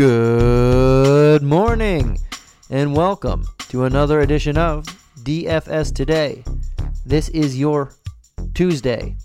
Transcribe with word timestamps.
Good 0.00 1.42
morning 1.42 2.18
and 2.70 2.96
welcome 2.96 3.46
to 3.68 3.84
another 3.84 4.22
edition 4.22 4.56
of 4.56 4.86
DFS 5.24 5.94
Today. 5.94 6.42
This 7.04 7.28
is 7.28 7.58
your 7.58 7.92
Tuesday, 8.54 9.18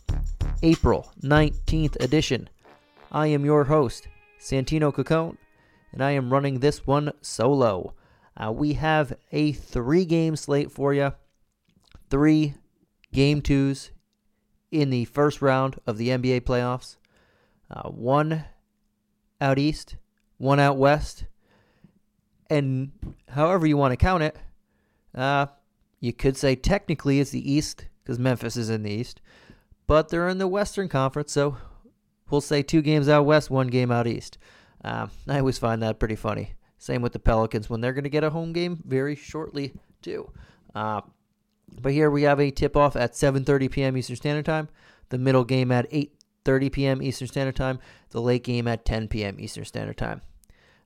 April 0.64 1.14
19th 1.24 1.96
edition. 2.04 2.50
I 3.10 3.28
am 3.28 3.46
your 3.46 3.64
host, 3.64 4.10
Santino 4.38 4.94
Cacone, 4.94 5.38
and 5.94 6.04
I 6.04 6.12
am 6.12 6.30
running 6.30 6.60
this 6.60 6.86
one 6.86 7.14
solo. 7.22 7.94
Uh, 8.36 8.52
we 8.52 8.74
have 8.74 9.16
a 9.32 9.54
three 9.54 10.04
game 10.04 10.36
slate 10.36 10.74
for 10.74 10.94
you, 10.94 11.14
three 12.10 12.56
game 13.14 13.42
twos 13.42 13.92
in 14.72 14.90
the 14.90 15.06
first 15.06 15.42
round 15.42 15.80
of 15.88 15.98
the 15.98 16.10
NBA 16.10 16.42
playoffs, 16.42 16.98
uh, 17.72 17.88
one 17.88 18.44
out 19.40 19.58
east 19.58 19.96
one 20.38 20.60
out 20.60 20.78
west, 20.78 21.26
and 22.50 22.92
however 23.30 23.66
you 23.66 23.78
want 23.78 23.92
to 23.92 23.98
count 23.98 24.24
it, 24.24 24.38
uh, 25.14 25.48
you 26.00 26.14
could 26.14 26.38
say 26.38 26.56
technically 26.56 27.20
it's 27.20 27.32
the 27.32 27.52
East 27.52 27.86
because 28.04 28.20
Memphis 28.20 28.58
is 28.58 28.70
in 28.70 28.84
the 28.84 28.92
East, 28.92 29.22
but 29.88 30.10
they're 30.10 30.28
in 30.28 30.38
the 30.38 30.48
Western 30.48 30.90
Conference, 30.90 31.32
so 31.32 31.58
we'll 32.30 32.42
say 32.42 32.62
two 32.62 32.82
games 32.82 33.10
out 33.10 33.26
west, 33.26 33.50
one 33.50 33.68
game 33.68 33.92
out 33.92 34.08
east. 34.08 34.38
Uh, 34.84 35.08
I 35.28 35.40
always 35.40 35.58
find 35.58 35.82
that 35.82 36.00
pretty 36.00 36.16
funny. 36.16 36.54
Same 36.78 37.02
with 37.02 37.14
the 37.14 37.20
Pelicans 37.20 37.70
when 37.70 37.82
they're 37.82 37.94
going 37.94 38.04
to 38.04 38.10
get 38.10 38.24
a 38.24 38.30
home 38.30 38.54
game 38.54 38.82
very 38.86 39.16
shortly 39.16 39.74
too. 40.02 40.32
Uh, 40.74 41.02
but 41.82 41.94
here 41.94 42.12
we 42.12 42.24
have 42.24 42.40
a 42.40 42.52
tip 42.52 42.76
off 42.76 42.96
at 42.96 43.14
7:30 43.14 43.72
p.m. 43.72 43.98
Eastern 43.98 44.16
Standard 44.16 44.46
Time, 44.46 44.70
the 45.10 45.18
middle 45.18 45.44
game 45.44 45.72
at 45.72 45.88
8:30 46.46 46.72
p.m. 46.72 47.02
Eastern 47.02 47.28
Standard 47.28 47.56
Time, 47.56 47.80
the 48.12 48.22
late 48.22 48.44
game 48.44 48.68
at 48.68 48.86
10 48.86 49.08
p.m. 49.08 49.38
Eastern 49.40 49.66
Standard 49.66 49.98
Time. 49.98 50.22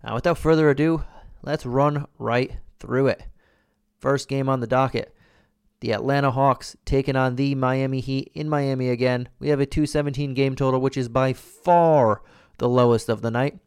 Now, 0.04 0.16
without 0.16 0.38
further 0.38 0.70
ado, 0.70 1.04
let's 1.42 1.66
run 1.66 2.08
right 2.18 2.58
through 2.80 3.08
it. 3.08 3.24
First 4.00 4.30
game 4.30 4.48
on 4.48 4.62
the 4.62 4.68
docket. 4.68 5.14
The 5.82 5.94
Atlanta 5.94 6.32
Hawks 6.32 6.76
taking 6.86 7.16
on 7.16 7.36
the 7.36 7.56
Miami 7.56 8.00
Heat 8.00 8.32
in 8.34 8.50
Miami 8.50 8.90
again. 8.90 9.30
We 9.40 9.50
have 9.50 9.60
a 9.60 9.66
217 9.66 10.34
game 10.34 10.56
total, 10.56 10.82
which 10.82 10.98
is 10.98 11.08
by 11.10 11.34
far 11.34 12.22
the 12.58 12.70
lowest 12.70 13.10
of 13.10 13.22
the 13.22 13.32
night. 13.32 13.60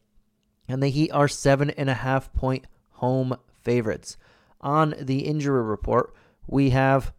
And 0.69 0.83
the 0.83 0.89
Heat 0.89 1.11
are 1.11 1.29
seven 1.29 1.71
and 1.71 1.91
a 1.91 1.95
half 1.95 2.33
point 2.33 2.67
home 2.91 3.37
favorites. 3.63 4.17
On 4.61 4.95
the 4.99 5.21
injury 5.21 5.63
report, 5.63 6.15
we 6.47 6.71
have 6.71 7.13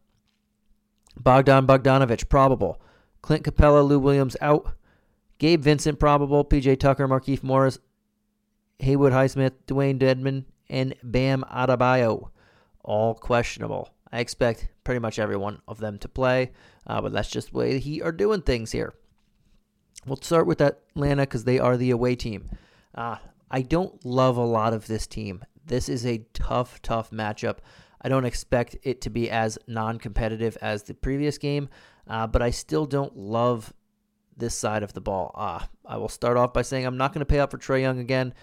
Bogdan 1.19 1.67
Bogdanovich 1.67 2.29
probable, 2.29 2.81
Clint 3.23 3.43
Capela, 3.43 3.87
Lou 3.87 3.97
Williams 3.97 4.37
out, 4.41 4.75
Gabe 5.39 5.61
Vincent 5.61 5.97
probable, 5.97 6.45
PJ 6.45 6.79
Tucker, 6.79 7.07
Markieff 7.07 7.41
Morris 7.41 7.79
Haywood 8.79 9.13
Highsmith, 9.13 9.53
Dewayne 9.65 9.97
Dedmon, 9.97 10.45
and 10.69 10.93
Bam 11.03 11.43
Adebayo, 11.51 12.29
all 12.83 13.15
questionable. 13.15 13.89
I 14.11 14.19
expect 14.19 14.67
pretty 14.83 14.99
much 14.99 15.17
every 15.17 15.37
one 15.37 15.61
of 15.67 15.79
them 15.79 15.97
to 15.99 16.07
play, 16.07 16.51
uh, 16.85 17.01
but 17.01 17.13
that's 17.13 17.31
just 17.31 17.51
the 17.51 17.57
way 17.57 17.79
he 17.79 18.01
are 18.01 18.11
doing 18.11 18.41
things 18.41 18.71
here. 18.71 18.93
We'll 20.05 20.17
start 20.17 20.45
with 20.45 20.61
Atlanta 20.61 21.23
because 21.23 21.45
they 21.45 21.59
are 21.59 21.77
the 21.77 21.91
away 21.91 22.15
team. 22.15 22.49
Uh, 22.93 23.17
I 23.49 23.61
don't 23.61 24.05
love 24.05 24.35
a 24.37 24.45
lot 24.45 24.73
of 24.73 24.87
this 24.87 25.07
team. 25.07 25.45
This 25.65 25.87
is 25.87 26.05
a 26.05 26.25
tough, 26.33 26.81
tough 26.81 27.11
matchup. 27.11 27.59
I 28.01 28.09
don't 28.09 28.25
expect 28.25 28.75
it 28.83 28.99
to 29.01 29.09
be 29.09 29.29
as 29.29 29.57
non 29.65 29.97
competitive 29.97 30.57
as 30.61 30.83
the 30.83 30.93
previous 30.93 31.37
game, 31.37 31.69
uh, 32.07 32.27
but 32.27 32.41
I 32.41 32.49
still 32.49 32.85
don't 32.85 33.15
love 33.15 33.73
this 34.35 34.55
side 34.55 34.83
of 34.83 34.93
the 34.93 35.01
ball. 35.01 35.31
Uh, 35.35 35.65
I 35.85 35.97
will 35.97 36.09
start 36.09 36.37
off 36.37 36.53
by 36.53 36.61
saying 36.61 36.85
I'm 36.85 36.97
not 36.97 37.13
going 37.13 37.19
to 37.19 37.25
pay 37.25 37.39
up 37.39 37.51
for 37.51 37.57
Trae 37.57 37.81
Young 37.81 37.99
again. 37.99 38.33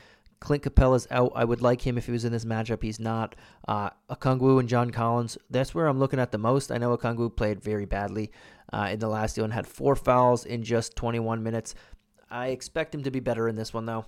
Clint 0.41 0.63
Capela's 0.63 1.07
out. 1.11 1.33
I 1.35 1.45
would 1.45 1.61
like 1.61 1.87
him 1.87 1.99
if 1.99 2.07
he 2.07 2.13
was 2.13 2.25
in 2.25 2.33
this 2.33 2.47
matchup. 2.47 2.83
He's 2.83 2.99
not. 2.99 3.37
Uh, 3.69 3.91
Okongwu 4.11 4.59
and 4.59 4.69
John 4.69 4.91
Collins, 4.91 5.37
that's 5.51 5.75
where 5.75 5.87
I'm 5.87 5.99
looking 5.99 6.19
at 6.19 6.33
the 6.33 6.39
most. 6.39 6.73
I 6.73 6.79
know 6.79 6.97
Okongwu 6.97 7.37
played 7.37 7.63
very 7.63 7.85
badly 7.85 8.33
uh, 8.73 8.89
in 8.91 8.99
the 8.99 9.09
last 9.09 9.35
deal 9.35 9.45
and 9.45 9.53
had 9.53 9.67
four 9.67 9.95
fouls 9.95 10.47
in 10.47 10.63
just 10.63 10.97
21 10.97 11.43
minutes. 11.43 11.75
I 12.31 12.49
expect 12.49 12.95
him 12.95 13.03
to 13.03 13.11
be 13.11 13.21
better 13.21 13.49
in 13.49 13.57
this 13.57 13.75
one, 13.75 13.85
though. 13.85 14.07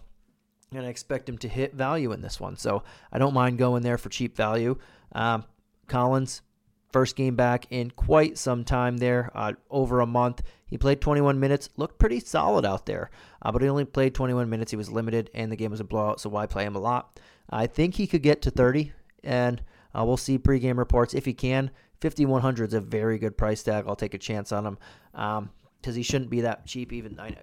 And 0.73 0.87
I 0.87 0.89
expect 0.89 1.29
him 1.29 1.37
to 1.39 1.49
hit 1.49 1.75
value 1.75 2.13
in 2.13 2.23
this 2.23 2.41
one. 2.41 2.57
So 2.57 2.83
I 3.13 3.19
don't 3.19 3.35
mind 3.35 3.59
going 3.59 3.83
there 3.83 3.99
for 3.99 4.09
cheap 4.09 4.35
value. 4.35 4.79
Um, 5.15 5.45
Collins, 5.87 6.41
First 6.93 7.17
game 7.17 7.37
back 7.37 7.67
in 7.71 7.91
quite 7.91 8.37
some 8.37 8.65
time 8.65 8.99
there, 8.99 9.31
uh, 9.35 9.53
over 9.71 10.01
a 10.01 10.07
month. 10.07 10.43
He 10.67 10.77
played 10.77 11.01
21 11.01 11.41
minutes, 11.41 11.71
looked 11.77 11.99
pretty 11.99 12.21
solid 12.21 12.67
out 12.67 12.87
there, 12.87 13.11
uh, 13.41 13.51
but 13.51 13.63
he 13.63 13.69
only 13.69 13.85
played 13.85 14.15
21 14.15 14.49
minutes. 14.51 14.71
He 14.71 14.77
was 14.77 14.91
limited, 14.91 15.31
and 15.35 15.51
the 15.51 15.57
game 15.57 15.71
was 15.71 15.81
a 15.81 15.85
blowout, 15.85 16.21
so 16.21 16.29
why 16.29 16.47
play 16.47 16.65
him 16.65 16.77
a 16.77 16.81
lot? 16.81 17.19
I 17.49 17.67
think 17.67 17.95
he 17.95 18.07
could 18.07 18.23
get 18.23 18.43
to 18.43 18.51
30, 18.51 18.93
and 19.25 19.63
uh, 19.95 20.05
we'll 20.05 20.17
see 20.17 20.39
pregame 20.39 20.79
reports 20.79 21.15
if 21.15 21.25
he 21.25 21.35
can. 21.35 21.71
5100 22.03 22.69
is 22.69 22.75
a 22.75 22.81
very 22.81 23.19
good 23.19 23.39
price 23.39 23.63
tag. 23.63 23.85
I'll 23.87 23.97
take 23.97 24.15
a 24.15 24.19
chance 24.19 24.53
on 24.53 24.67
him 24.67 24.79
because 25.13 25.39
um, 25.39 25.95
he 25.95 26.03
shouldn't 26.03 26.31
be 26.31 26.43
that 26.43 26.67
cheap, 26.67 26.93
even. 26.93 27.19
I 27.21 27.31
know, 27.31 27.37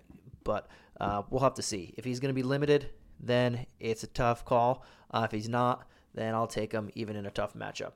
But 0.44 0.68
uh, 1.00 1.24
we'll 1.30 1.42
have 1.42 1.56
to 1.56 1.62
see. 1.62 1.94
If 1.98 2.06
he's 2.06 2.20
going 2.20 2.30
to 2.30 2.40
be 2.40 2.44
limited, 2.44 2.90
then 3.20 3.66
it's 3.80 4.04
a 4.04 4.08
tough 4.08 4.46
call. 4.46 4.84
Uh, 5.12 5.22
if 5.26 5.32
he's 5.32 5.50
not, 5.50 5.88
then 6.14 6.36
I'll 6.36 6.48
take 6.48 6.72
him 6.72 6.90
even 6.94 7.16
in 7.16 7.26
a 7.26 7.32
tough 7.32 7.54
matchup. 7.54 7.94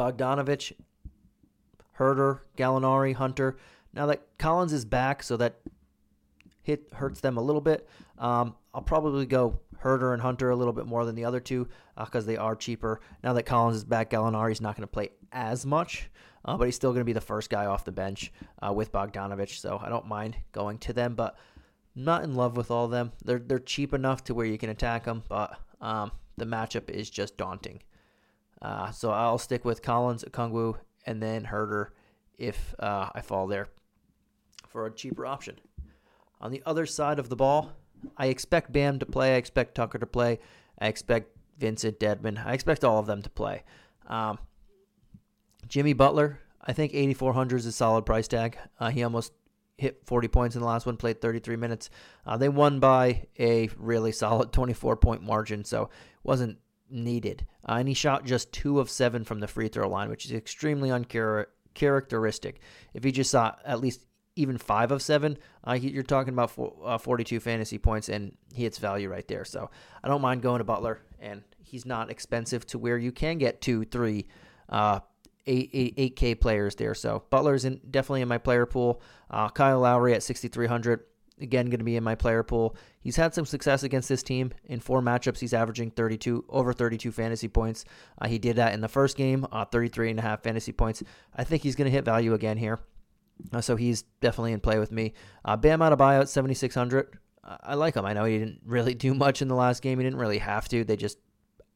Bogdanovich, 0.00 0.72
Huerter, 1.98 2.40
Gallinari, 2.56 3.14
Hunter. 3.14 3.58
Now 3.92 4.06
that 4.06 4.22
Collins 4.38 4.72
is 4.72 4.86
back, 4.86 5.22
so 5.22 5.36
that 5.36 5.60
hit 6.62 6.88
hurts 6.94 7.20
them 7.20 7.36
a 7.36 7.42
little 7.42 7.60
bit. 7.60 7.86
Um, 8.16 8.54
I'll 8.72 8.80
probably 8.80 9.26
go 9.26 9.60
Huerter 9.82 10.14
and 10.14 10.22
Hunter 10.22 10.48
a 10.48 10.56
little 10.56 10.72
bit 10.72 10.86
more 10.86 11.04
than 11.04 11.16
the 11.16 11.26
other 11.26 11.38
two 11.38 11.68
because 11.98 12.24
uh, 12.24 12.28
they 12.28 12.38
are 12.38 12.56
cheaper. 12.56 13.02
Now 13.22 13.34
that 13.34 13.42
Collins 13.42 13.76
is 13.76 13.84
back, 13.84 14.08
Gallinari's 14.10 14.62
not 14.62 14.74
going 14.74 14.84
to 14.84 14.92
play 14.92 15.10
as 15.32 15.66
much, 15.66 16.10
uh, 16.46 16.56
but 16.56 16.64
he's 16.64 16.76
still 16.76 16.92
going 16.92 17.02
to 17.02 17.04
be 17.04 17.12
the 17.12 17.20
first 17.20 17.50
guy 17.50 17.66
off 17.66 17.84
the 17.84 17.92
bench 17.92 18.32
uh, 18.66 18.72
with 18.72 18.92
Bogdanovich. 18.92 19.60
So 19.60 19.78
I 19.82 19.90
don't 19.90 20.06
mind 20.06 20.34
going 20.52 20.78
to 20.78 20.94
them, 20.94 21.14
but 21.14 21.36
not 21.94 22.24
in 22.24 22.36
love 22.36 22.56
with 22.56 22.70
all 22.70 22.86
of 22.86 22.90
them. 22.90 23.12
They're 23.22 23.38
they're 23.38 23.58
cheap 23.58 23.92
enough 23.92 24.24
to 24.24 24.34
where 24.34 24.46
you 24.46 24.56
can 24.56 24.70
attack 24.70 25.04
them, 25.04 25.24
but 25.28 25.58
um, 25.82 26.10
the 26.38 26.46
matchup 26.46 26.88
is 26.88 27.10
just 27.10 27.36
daunting. 27.36 27.82
Uh, 28.62 28.90
so 28.90 29.10
I'll 29.10 29.38
stick 29.38 29.64
with 29.64 29.82
Collins, 29.82 30.24
Okongwu, 30.24 30.76
and 31.06 31.22
then 31.22 31.44
Huerter 31.46 31.88
if 32.38 32.74
uh, 32.78 33.10
I 33.14 33.20
fall 33.20 33.46
there 33.46 33.68
for 34.68 34.86
a 34.86 34.90
cheaper 34.90 35.26
option. 35.26 35.56
On 36.40 36.50
the 36.50 36.62
other 36.64 36.86
side 36.86 37.18
of 37.18 37.28
the 37.28 37.36
ball, 37.36 37.72
I 38.16 38.26
expect 38.26 38.72
Bam 38.72 38.98
to 38.98 39.06
play. 39.06 39.34
I 39.34 39.36
expect 39.36 39.74
Tucker 39.74 39.98
to 39.98 40.06
play. 40.06 40.38
I 40.78 40.88
expect 40.88 41.36
Vincent 41.58 42.00
Dedmon. 42.00 42.44
I 42.44 42.54
expect 42.54 42.82
all 42.82 42.98
of 42.98 43.06
them 43.06 43.20
to 43.22 43.30
play. 43.30 43.62
Um, 44.06 44.38
Jimmy 45.68 45.92
Butler, 45.92 46.40
I 46.62 46.72
think 46.72 46.94
8,400 46.94 47.58
is 47.58 47.66
a 47.66 47.72
solid 47.72 48.06
price 48.06 48.26
tag. 48.26 48.56
Uh, 48.78 48.90
he 48.90 49.02
almost 49.02 49.32
hit 49.76 50.02
40 50.06 50.28
points 50.28 50.56
in 50.56 50.62
the 50.62 50.68
last 50.68 50.86
one, 50.86 50.96
played 50.96 51.20
33 51.20 51.56
minutes. 51.56 51.90
Uh, 52.26 52.38
they 52.38 52.48
won 52.48 52.80
by 52.80 53.26
a 53.38 53.68
really 53.76 54.12
solid 54.12 54.52
24 54.52 54.96
point 54.96 55.22
margin, 55.22 55.64
so 55.64 55.84
it 55.84 55.88
wasn't 56.22 56.58
needed. 56.90 57.46
Uh, 57.68 57.74
and 57.74 57.88
he 57.88 57.94
shot 57.94 58.24
just 58.24 58.52
two 58.52 58.80
of 58.80 58.90
seven 58.90 59.24
from 59.24 59.40
the 59.40 59.48
free 59.48 59.68
throw 59.68 59.88
line, 59.88 60.08
which 60.08 60.24
is 60.24 60.32
extremely 60.32 60.90
uncharacteristic. 60.90 62.60
If 62.94 63.04
he 63.04 63.12
just 63.12 63.30
saw 63.30 63.54
at 63.64 63.80
least 63.80 64.04
even 64.36 64.58
five 64.58 64.90
of 64.90 65.02
seven, 65.02 65.38
uh, 65.66 65.72
you're 65.72 66.02
talking 66.02 66.32
about 66.32 66.50
four, 66.50 66.74
uh, 66.84 66.98
42 66.98 67.40
fantasy 67.40 67.78
points, 67.78 68.08
and 68.08 68.36
he 68.54 68.62
hits 68.62 68.78
value 68.78 69.08
right 69.08 69.26
there. 69.28 69.44
So 69.44 69.70
I 70.02 70.08
don't 70.08 70.22
mind 70.22 70.42
going 70.42 70.58
to 70.58 70.64
Butler, 70.64 71.00
and 71.18 71.42
he's 71.58 71.84
not 71.84 72.10
expensive 72.10 72.66
to 72.68 72.78
where 72.78 72.98
you 72.98 73.12
can 73.12 73.38
get 73.38 73.60
two, 73.60 73.84
three, 73.84 74.28
uh, 74.68 75.00
eight, 75.46 75.70
eight, 75.72 76.16
8K 76.16 76.40
players 76.40 76.74
there. 76.76 76.94
So 76.94 77.24
Butler's 77.30 77.64
in, 77.64 77.80
definitely 77.90 78.22
in 78.22 78.28
my 78.28 78.38
player 78.38 78.66
pool. 78.66 79.02
Uh, 79.30 79.48
Kyle 79.48 79.80
Lowry 79.80 80.14
at 80.14 80.22
6,300 80.22 81.04
again 81.40 81.66
going 81.66 81.78
to 81.78 81.84
be 81.84 81.96
in 81.96 82.04
my 82.04 82.14
player 82.14 82.42
pool. 82.42 82.76
He's 83.00 83.16
had 83.16 83.34
some 83.34 83.44
success 83.46 83.82
against 83.82 84.08
this 84.08 84.22
team. 84.22 84.52
In 84.64 84.80
four 84.80 85.00
matchups, 85.00 85.38
he's 85.38 85.54
averaging 85.54 85.90
32 85.90 86.44
over 86.48 86.72
32 86.72 87.12
fantasy 87.12 87.48
points. 87.48 87.84
Uh, 88.20 88.28
he 88.28 88.38
did 88.38 88.56
that 88.56 88.74
in 88.74 88.80
the 88.80 88.88
first 88.88 89.16
game, 89.16 89.46
uh, 89.52 89.64
33 89.64 90.10
and 90.10 90.18
a 90.18 90.22
half 90.22 90.42
fantasy 90.42 90.72
points. 90.72 91.02
I 91.34 91.44
think 91.44 91.62
he's 91.62 91.76
going 91.76 91.86
to 91.86 91.90
hit 91.90 92.04
value 92.04 92.34
again 92.34 92.56
here. 92.56 92.78
Uh, 93.52 93.60
so 93.60 93.76
he's 93.76 94.02
definitely 94.20 94.52
in 94.52 94.60
play 94.60 94.78
with 94.78 94.92
me. 94.92 95.14
Uh, 95.44 95.56
Bam 95.56 95.80
Adebayo 95.80 96.20
at 96.20 96.28
7,600. 96.28 97.18
I 97.42 97.74
like 97.74 97.94
him. 97.94 98.04
I 98.04 98.12
know 98.12 98.24
he 98.24 98.38
didn't 98.38 98.60
really 98.64 98.94
do 98.94 99.14
much 99.14 99.42
in 99.42 99.48
the 99.48 99.54
last 99.54 99.82
game. 99.82 99.98
He 99.98 100.04
didn't 100.04 100.18
really 100.18 100.38
have 100.38 100.68
to. 100.68 100.84
They 100.84 100.96
just 100.96 101.18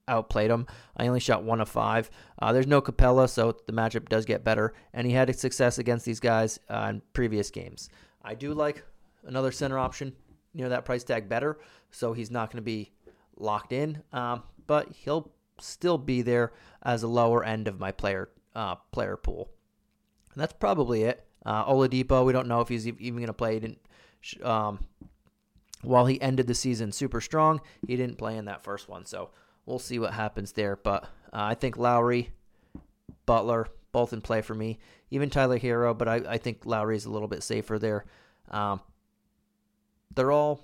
outplayed 0.07 0.51
him. 0.51 0.67
I 0.97 1.07
only 1.07 1.21
shot 1.21 1.45
one 1.45 1.61
of 1.61 1.69
five. 1.69 2.11
Uh, 2.39 2.53
there's 2.53 2.67
no 2.67 2.83
Capela, 2.83 3.29
so 3.29 3.57
the 3.67 3.73
matchup 3.73 4.09
does 4.09 4.25
get 4.25 4.45
better. 4.45 4.75
And 4.93 5.07
he 5.07 5.13
had 5.13 5.35
success 5.39 5.79
against 5.79 6.05
these 6.05 6.21
guys 6.21 6.59
uh, 6.69 6.89
in 6.91 7.03
previous 7.13 7.51
games. 7.51 7.89
I 8.23 8.35
do 8.35 8.55
like 8.55 8.85
another 9.27 9.53
center 9.53 9.79
option 9.79 10.13
near 10.53 10.69
that 10.69 10.85
price 10.85 11.05
tag 11.05 11.29
better, 11.29 11.59
so 11.91 12.13
he's 12.13 12.31
not 12.31 12.51
going 12.51 12.59
to 12.59 12.63
be 12.63 12.93
locked 13.37 13.73
in. 13.73 14.03
Um, 14.13 14.43
but 14.67 14.93
he'll 14.93 15.33
still 15.61 15.99
be 15.99 16.23
there 16.23 16.53
as 16.83 17.03
a 17.03 17.09
lower 17.09 17.45
end 17.45 17.69
of 17.69 17.79
my 17.79 17.93
player 17.93 18.31
uh, 18.55 18.77
player 18.93 19.17
pool. 19.17 19.51
And 20.33 20.41
that's 20.41 20.53
probably 20.53 21.03
it. 21.03 21.27
Uh, 21.45 21.65
Oladipo, 21.67 22.25
we 22.25 22.33
don't 22.33 22.49
know 22.49 22.61
if 22.61 22.69
he's 22.69 22.87
even 22.87 23.17
going 23.17 23.27
to 23.27 23.33
play. 23.33 23.55
He 23.55 23.61
didn't 23.61 23.81
um, 24.43 24.81
while 25.83 26.07
he 26.07 26.21
ended 26.21 26.47
the 26.47 26.55
season 26.55 26.93
super 26.93 27.21
strong, 27.21 27.61
he 27.87 27.97
didn't 27.97 28.17
play 28.17 28.37
in 28.37 28.47
that 28.47 28.65
first 28.65 28.89
one. 28.89 29.05
So 29.05 29.31
we'll 29.67 29.79
see 29.79 29.99
what 29.99 30.15
happens 30.15 30.53
there. 30.53 30.77
But 30.77 31.05
uh, 31.33 31.43
I 31.43 31.55
think 31.55 31.77
Lowry, 31.77 32.31
Butler, 33.27 33.69
both 33.93 34.13
in 34.13 34.21
play 34.21 34.41
for 34.41 34.55
me. 34.55 34.79
Even 35.11 35.31
Tyler 35.31 35.59
Herro, 35.59 35.97
but 35.97 36.09
I, 36.09 36.17
I 36.27 36.39
think 36.39 36.65
Lowry 36.65 36.97
is 36.97 37.05
a 37.05 37.11
little 37.11 37.29
bit 37.29 37.43
safer 37.43 37.79
there. 37.79 38.05
Um, 38.51 38.81
they're 40.15 40.33
all 40.33 40.61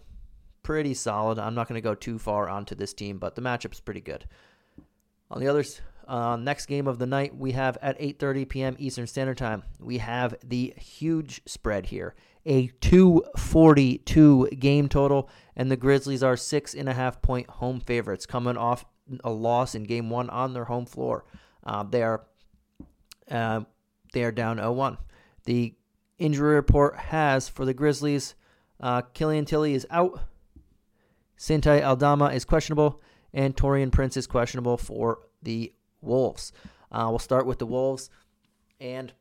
pretty 0.63 0.95
solid. 0.95 1.39
I'm 1.39 1.55
not 1.55 1.69
going 1.69 1.81
to 1.81 1.89
go 1.89 1.95
too 1.95 2.19
far 2.19 2.49
onto 2.49 2.75
this 2.75 2.93
team, 2.93 3.19
but 3.19 3.35
the 3.35 3.43
matchup's 3.43 3.81
pretty 3.81 4.01
good. 4.01 4.27
On 5.31 5.41
the 5.41 5.49
others, 5.49 5.81
uh, 6.09 6.37
next 6.37 6.67
game 6.67 6.89
of 6.89 6.99
the 6.99 7.07
night 7.07 7.37
we 7.37 7.53
have 7.53 7.79
at 7.81 7.99
8:30 8.01 8.49
p.m. 8.49 8.77
Eastern 8.79 9.07
Standard 9.07 9.39
Time. 9.39 9.63
We 9.79 9.99
have 9.99 10.35
the 10.45 10.75
huge 10.77 11.41
spread 11.47 11.87
here, 11.87 12.15
a 12.45 12.67
242 12.81 14.49
game 14.59 14.89
total, 14.89 15.29
and 15.55 15.71
the 15.71 15.77
Grizzlies 15.77 16.23
are 16.25 16.37
six 16.37 16.75
and 16.75 16.89
a 16.89 16.95
half 16.95 17.23
point 17.23 17.49
home 17.49 17.81
favorites, 17.81 18.27
coming 18.27 18.57
off 18.57 18.85
a 19.23 19.31
loss 19.31 19.75
in 19.75 19.85
Game 19.85 20.11
One 20.11 20.29
on 20.31 20.53
their 20.53 20.65
home 20.65 20.87
floor. 20.87 21.25
Uh, 21.63 21.85
they 21.85 22.03
are 22.03 22.27
uh, 23.31 23.61
they 24.13 24.25
are 24.25 24.33
down 24.33 24.57
0-1. 24.57 24.99
The 25.45 25.75
injury 26.19 26.55
report 26.55 26.97
has 26.97 27.49
for 27.49 27.65
the 27.65 27.75
Grizzlies, 27.75 28.35
uh, 28.81 29.03
Killian 29.15 29.45
Tillie 29.45 29.75
is 29.75 29.87
out. 29.91 30.21
Santi 31.37 31.83
Aldama 31.83 32.27
is 32.27 32.45
questionable, 32.45 33.01
and 33.33 33.57
Taurean 33.57 33.91
Prince 33.91 34.17
is 34.17 34.27
questionable 34.27 34.77
for 34.77 35.21
the 35.43 35.73
Wolves. 36.03 36.53
Uh, 36.93 37.07
we'll 37.09 37.19
start 37.19 37.47
with 37.47 37.59
the 37.59 37.67
Wolves 37.67 38.11
and 38.81 39.13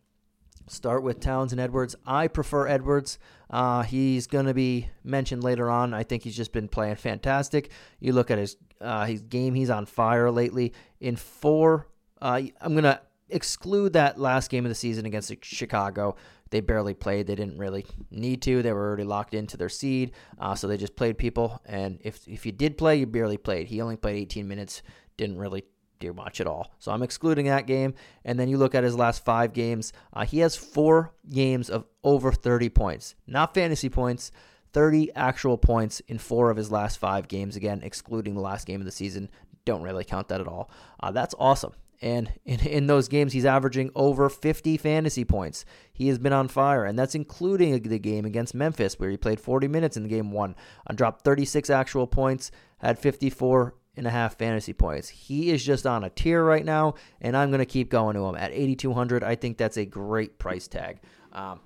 start 0.68 1.04
with 1.04 1.20
Towns 1.20 1.52
and 1.52 1.60
Edwards. 1.60 1.96
I 2.06 2.28
prefer 2.28 2.68
Edwards. 2.68 3.20
Uh, 3.50 3.84
he's 3.84 4.28
going 4.28 4.46
to 4.46 4.54
be 4.54 4.90
mentioned 5.04 5.44
later 5.44 5.70
on. 5.70 5.94
I 5.94 6.04
think 6.04 6.24
he's 6.24 6.36
just 6.36 6.52
been 6.52 6.68
playing 6.68 6.96
fantastic. 6.96 7.72
You 8.00 8.14
look 8.14 8.32
at 8.32 8.38
his 8.38 8.58
uh, 8.82 9.06
his 9.06 9.22
game; 9.22 9.56
he's 9.56 9.70
on 9.70 9.86
fire 9.86 10.32
lately. 10.32 10.74
In 11.00 11.16
four, 11.16 11.88
uh, 12.22 12.42
I'm 12.62 12.74
going 12.74 12.84
to 12.84 13.02
exclude 13.30 13.94
that 13.94 14.20
last 14.20 14.50
game 14.50 14.66
of 14.66 14.70
the 14.70 14.76
season 14.76 15.06
against 15.06 15.34
Chicago. 15.44 16.16
They 16.52 16.62
barely 16.62 16.94
played. 16.94 17.28
They 17.28 17.36
didn't 17.36 17.58
really 17.58 17.86
need 18.12 18.42
to. 18.44 18.62
They 18.62 18.74
were 18.74 18.88
already 18.88 19.04
locked 19.04 19.34
into 19.34 19.58
their 19.58 19.70
seed, 19.70 20.12
uh, 20.40 20.56
so 20.56 20.68
they 20.68 20.78
just 20.78 20.96
played 20.96 21.18
people. 21.18 21.62
And 21.66 22.00
if 22.04 22.28
if 22.28 22.46
you 22.46 22.52
did 22.52 22.78
play, 22.78 22.98
you 22.98 23.06
barely 23.06 23.38
played. 23.38 23.68
He 23.68 23.82
only 23.82 23.98
played 23.98 24.18
18 24.18 24.48
minutes. 24.48 24.82
Didn't 25.18 25.38
really 25.38 25.64
do 26.00 26.14
much 26.14 26.40
at 26.40 26.48
all. 26.48 26.74
So 26.80 26.92
I'm 26.92 27.04
excluding 27.04 27.46
that 27.48 27.68
game. 27.68 27.94
And 28.24 28.40
then 28.40 28.50
you 28.50 28.58
look 28.58 28.74
at 28.74 28.84
his 28.84 28.96
last 28.96 29.24
five 29.24 29.54
games. 29.54 29.92
Uh, 30.14 30.26
he 30.26 30.40
has 30.40 30.56
four 30.56 31.14
games 31.30 31.70
of 31.70 31.86
over 32.04 32.32
30 32.32 32.70
points, 32.70 33.16
not 33.28 33.54
fantasy 33.54 33.90
points. 33.90 34.32
30 34.72 35.12
actual 35.16 35.58
points 35.58 36.00
in 36.02 36.20
four 36.20 36.52
of 36.52 36.58
his 36.58 36.72
last 36.72 37.00
five 37.00 37.28
games. 37.28 37.56
Again, 37.56 37.82
excluding 37.84 38.36
the 38.36 38.42
last 38.42 38.68
game 38.68 38.80
of 38.80 38.86
the 38.86 38.92
season. 38.92 39.30
Don't 39.66 39.82
really 39.82 40.04
count 40.04 40.28
that 40.30 40.42
at 40.42 40.48
all. 40.48 40.70
Uh, 41.00 41.12
that's 41.12 41.34
awesome. 41.40 41.74
And 42.02 42.32
in, 42.46 42.60
in 42.68 42.88
those 42.88 43.08
games, 43.08 43.34
he's 43.34 43.46
averaging 43.46 43.92
over 43.96 44.30
50 44.30 44.78
fantasy 44.78 45.26
points. 45.26 45.66
He 45.92 46.08
has 46.08 46.20
been 46.20 46.34
on 46.34 46.48
fire, 46.48 46.86
and 46.86 46.98
that's 46.98 47.16
including 47.16 47.82
the 47.82 48.00
game 48.00 48.26
against 48.26 48.54
Memphis, 48.54 49.00
where 49.00 49.10
he 49.10 49.18
played 49.18 49.40
40 49.40 49.68
minutes 49.68 49.98
in 49.98 50.04
the 50.04 50.10
game 50.10 50.32
one, 50.32 50.56
and 50.88 50.98
dropped 50.98 51.24
36 51.24 51.70
actual 51.70 52.08
points, 52.08 52.52
had 52.80 53.00
54 53.00 53.76
and 53.96 54.08
a 54.08 54.12
half 54.12 54.38
fantasy 54.38 54.74
points. 54.74 55.10
He 55.10 55.52
is 55.52 55.64
just 55.64 55.86
on 55.86 56.04
a 56.04 56.10
tier 56.10 56.44
right 56.44 56.64
now, 56.64 56.96
and 57.20 57.36
I'm 57.36 57.50
going 57.50 57.60
to 57.60 57.66
keep 57.66 57.90
going 57.90 58.16
to 58.16 58.26
him 58.26 58.36
at 58.36 58.52
8,200. 58.54 59.24
I 59.24 59.36
think 59.36 59.58
that's 59.58 59.78
a 59.78 59.86
great 59.86 60.40
price 60.40 60.68
tag. 60.68 61.00
Um, 61.34 61.60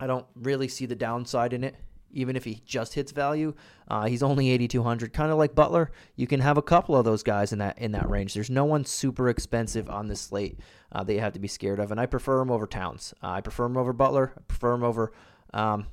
I 0.00 0.06
don't 0.06 0.26
really 0.34 0.68
see 0.68 0.86
the 0.86 0.96
downside 0.96 1.52
in 1.52 1.62
it 1.62 1.76
even 2.12 2.36
if 2.36 2.44
he 2.44 2.62
just 2.64 2.94
hits 2.94 3.12
value. 3.12 3.54
Uh, 3.88 4.06
he's 4.06 4.22
only 4.22 4.50
8200, 4.50 5.12
kind 5.12 5.32
of 5.32 5.38
like 5.38 5.54
Butler. 5.54 5.90
You 6.16 6.26
can 6.26 6.40
have 6.40 6.58
a 6.58 6.62
couple 6.62 6.96
of 6.96 7.04
those 7.04 7.22
guys 7.22 7.52
in 7.52 7.58
that 7.58 7.78
in 7.78 7.92
that 7.92 8.08
range. 8.08 8.34
There's 8.34 8.50
no 8.50 8.64
one 8.64 8.84
super 8.84 9.28
expensive 9.28 9.88
on 9.88 10.08
this 10.08 10.20
slate 10.20 10.58
uh, 10.92 11.04
that 11.04 11.12
you 11.12 11.20
have 11.20 11.32
to 11.34 11.40
be 11.40 11.48
scared 11.48 11.78
of, 11.78 11.90
and 11.90 12.00
I 12.00 12.06
prefer 12.06 12.40
him 12.40 12.50
over 12.50 12.66
Towns. 12.66 13.14
Uh, 13.22 13.28
I 13.28 13.40
prefer 13.40 13.66
him 13.66 13.76
over 13.76 13.92
Butler. 13.92 14.32
I 14.36 14.40
prefer 14.46 14.74
him 14.74 14.82
over 14.82 15.12
um, 15.52 15.86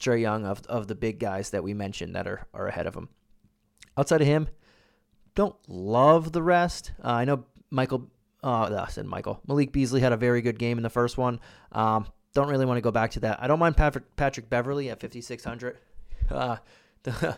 Trae 0.00 0.20
Young 0.20 0.44
of 0.44 0.62
of 0.66 0.88
the 0.88 0.94
big 0.94 1.18
guys 1.18 1.50
that 1.50 1.64
we 1.64 1.74
mentioned 1.74 2.14
that 2.14 2.26
are 2.26 2.46
are 2.54 2.68
ahead 2.68 2.86
of 2.86 2.94
him. 2.94 3.08
Outside 3.96 4.20
of 4.20 4.26
him, 4.26 4.48
don't 5.34 5.56
love 5.68 6.32
the 6.32 6.42
rest. 6.42 6.92
Uh, 7.02 7.08
I 7.08 7.24
know 7.24 7.44
Michael. 7.70 8.10
Uh, 8.44 8.84
I 8.86 8.90
said 8.90 9.06
Michael. 9.06 9.40
Malik 9.46 9.70
Beasley 9.70 10.00
had 10.00 10.12
a 10.12 10.16
very 10.16 10.42
good 10.42 10.58
game 10.58 10.76
in 10.76 10.82
the 10.82 10.90
first 10.90 11.16
one. 11.16 11.38
Um, 11.70 12.06
don't 12.34 12.48
really 12.48 12.66
want 12.66 12.78
to 12.78 12.82
go 12.82 12.90
back 12.90 13.12
to 13.12 13.20
that. 13.20 13.42
I 13.42 13.46
don't 13.46 13.58
mind 13.58 13.76
Patrick, 13.76 14.16
Patrick 14.16 14.48
Beverley 14.48 14.90
at 14.90 15.00
5,600. 15.00 15.78
Uh, 16.30 16.56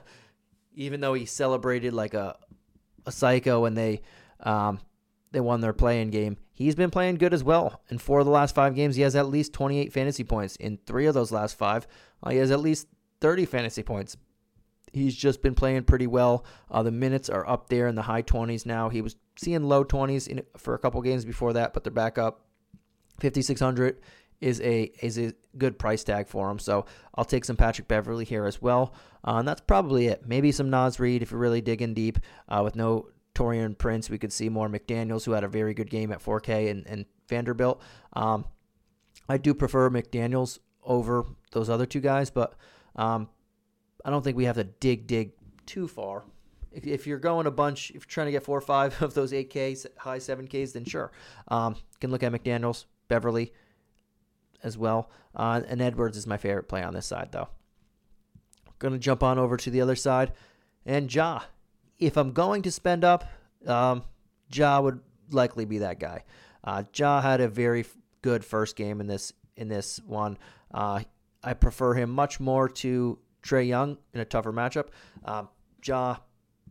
even 0.75 1.01
though 1.01 1.15
he 1.15 1.25
celebrated 1.25 1.93
like 1.93 2.15
a 2.15 2.37
a 3.07 3.13
psycho 3.13 3.61
when 3.63 3.75
they 3.75 4.01
um, 4.41 4.81
they 5.33 5.41
won 5.41 5.61
their 5.61 5.73
playing 5.73 6.11
game, 6.11 6.37
he's 6.53 6.75
been 6.75 6.91
playing 6.91 7.17
good 7.17 7.35
as 7.35 7.43
well. 7.43 7.83
In 7.91 7.99
four 7.99 8.21
of 8.21 8.27
the 8.27 8.33
last 8.33 8.55
five 8.55 8.75
games, 8.75 8.97
he 8.97 9.03
has 9.03 9.17
at 9.17 9.29
least 9.29 9.53
28 9.53 9.93
fantasy 9.93 10.25
points. 10.25 10.57
In 10.57 10.79
three 10.87 11.07
of 11.07 11.15
those 11.15 11.33
last 11.33 11.57
five, 11.59 11.87
uh, 12.23 12.31
he 12.31 12.37
has 12.39 12.51
at 12.51 12.61
least 12.61 12.89
30 13.21 13.45
fantasy 13.47 13.83
points. 13.83 14.17
He's 14.93 15.17
just 15.17 15.43
been 15.43 15.57
playing 15.57 15.85
pretty 15.85 16.07
well. 16.07 16.45
Uh, 16.71 16.85
the 16.85 16.93
minutes 16.93 17.29
are 17.29 17.49
up 17.49 17.69
there 17.69 17.89
in 17.89 17.97
the 17.97 18.03
high 18.03 18.23
20s 18.23 18.65
now. 18.65 18.91
He 18.91 19.03
was 19.03 19.17
seeing 19.37 19.65
low 19.65 19.85
20s 19.85 20.29
in, 20.29 20.43
for 20.57 20.75
a 20.75 20.79
couple 20.79 21.03
games 21.03 21.25
before 21.25 21.55
that, 21.55 21.75
but 21.75 21.83
they're 21.83 21.93
back 21.93 22.17
up. 22.17 22.43
5,600 23.21 24.01
is 24.41 24.61
a 24.61 24.93
is 25.03 25.19
a 25.19 25.33
good 25.57 25.79
price 25.79 26.05
tag 26.05 26.29
for 26.29 26.51
him. 26.51 26.59
So 26.59 26.87
I'll 27.15 27.25
take 27.25 27.45
some 27.45 27.57
Patrick 27.57 27.89
Beverley 27.89 28.25
here 28.25 28.45
as 28.45 28.61
well. 28.61 28.95
Uh, 29.27 29.37
and 29.37 29.49
that's 29.49 29.63
probably 29.63 30.07
it. 30.07 30.27
Maybe 30.27 30.53
some 30.53 30.71
Naz 30.71 31.01
Reid 31.01 31.23
if 31.23 31.31
you're 31.31 31.41
really 31.41 31.61
digging 31.61 31.95
deep. 31.95 32.19
Uh, 32.49 32.61
with 32.63 32.77
no 32.77 33.09
Taurean 33.35 33.77
Prince, 33.77 34.11
we 34.11 34.19
could 34.19 34.33
see 34.33 34.49
more 34.49 34.69
McDaniels, 34.69 35.25
who 35.25 35.33
had 35.33 35.45
a 35.45 35.49
very 35.49 35.75
good 35.75 35.91
game 35.91 36.13
at 36.13 36.23
4K, 36.23 36.71
and, 36.71 36.87
and 36.87 37.07
Vanderbilt. 37.29 37.81
Um, 38.13 38.45
I 39.29 39.39
do 39.39 39.55
prefer 39.55 39.91
McDaniels 39.91 40.59
over 40.83 41.25
those 41.53 41.71
other 41.71 41.87
two 41.87 42.01
guys, 42.01 42.31
but 42.31 42.55
um, 42.97 43.29
I 44.05 44.11
don't 44.11 44.23
think 44.23 44.37
we 44.37 44.45
have 44.45 44.57
to 44.57 44.65
dig 44.65 45.07
dig 45.07 45.33
too 45.67 45.89
far. 45.89 46.25
If, 46.71 46.87
if 46.87 47.07
you're 47.07 47.19
going 47.19 47.47
a 47.47 47.51
bunch, 47.51 47.91
if 47.91 47.97
you're 47.97 48.03
trying 48.07 48.27
to 48.27 48.33
get 48.33 48.43
four 48.43 48.59
or 48.59 48.63
five 48.63 49.01
of 49.03 49.15
those 49.15 49.33
8Ks, 49.33 49.87
high 49.97 50.19
7Ks, 50.19 50.73
then 50.73 50.85
sure. 50.85 51.13
Um, 51.49 51.77
can 52.01 52.11
look 52.11 52.23
at 52.23 52.33
McDaniels, 52.33 52.85
Beverley, 53.09 53.53
as 54.65 54.77
well. 54.77 55.11
Uh, 55.37 55.61
and 55.69 55.81
Edwards 55.81 56.17
is 56.17 56.27
my 56.27 56.37
favorite 56.37 56.69
play 56.69 56.83
on 56.83 56.95
this 56.95 57.07
side, 57.07 57.29
though. 57.31 57.49
Going 58.81 58.95
to 58.95 58.99
jump 58.99 59.23
on 59.23 59.39
over 59.39 59.57
to 59.57 59.71
the 59.71 59.81
other 59.81 59.97
side. 59.97 60.33
And 60.85 61.13
Ja. 61.15 61.43
If 61.99 62.17
I'm 62.17 62.33
going 62.33 62.63
to 62.63 62.73
spend 62.73 63.05
up, 63.05 63.25
um, 63.67 64.03
Ja 64.53 64.81
would 64.81 65.01
likely 65.31 65.65
be 65.65 65.79
that 65.79 66.01
guy. 66.01 66.25
Uh, 66.63 66.83
ja 66.95 67.21
had 67.21 67.41
a 67.41 67.49
very 67.49 67.85
good 68.23 68.45
first 68.45 68.77
game 68.77 69.01
in 69.01 69.07
this 69.07 69.33
in 69.57 69.69
this 69.69 70.01
one. 70.07 70.39
Uh, 70.73 71.01
I 71.43 71.55
prefer 71.55 71.95
him 71.95 72.11
much 72.11 72.41
more 72.41 72.69
to 72.69 73.19
Trae 73.43 73.69
Young 73.69 73.99
in 74.13 74.21
a 74.21 74.25
tougher 74.25 74.53
matchup. 74.53 74.89
Um, 75.25 75.49
ja 75.85 76.17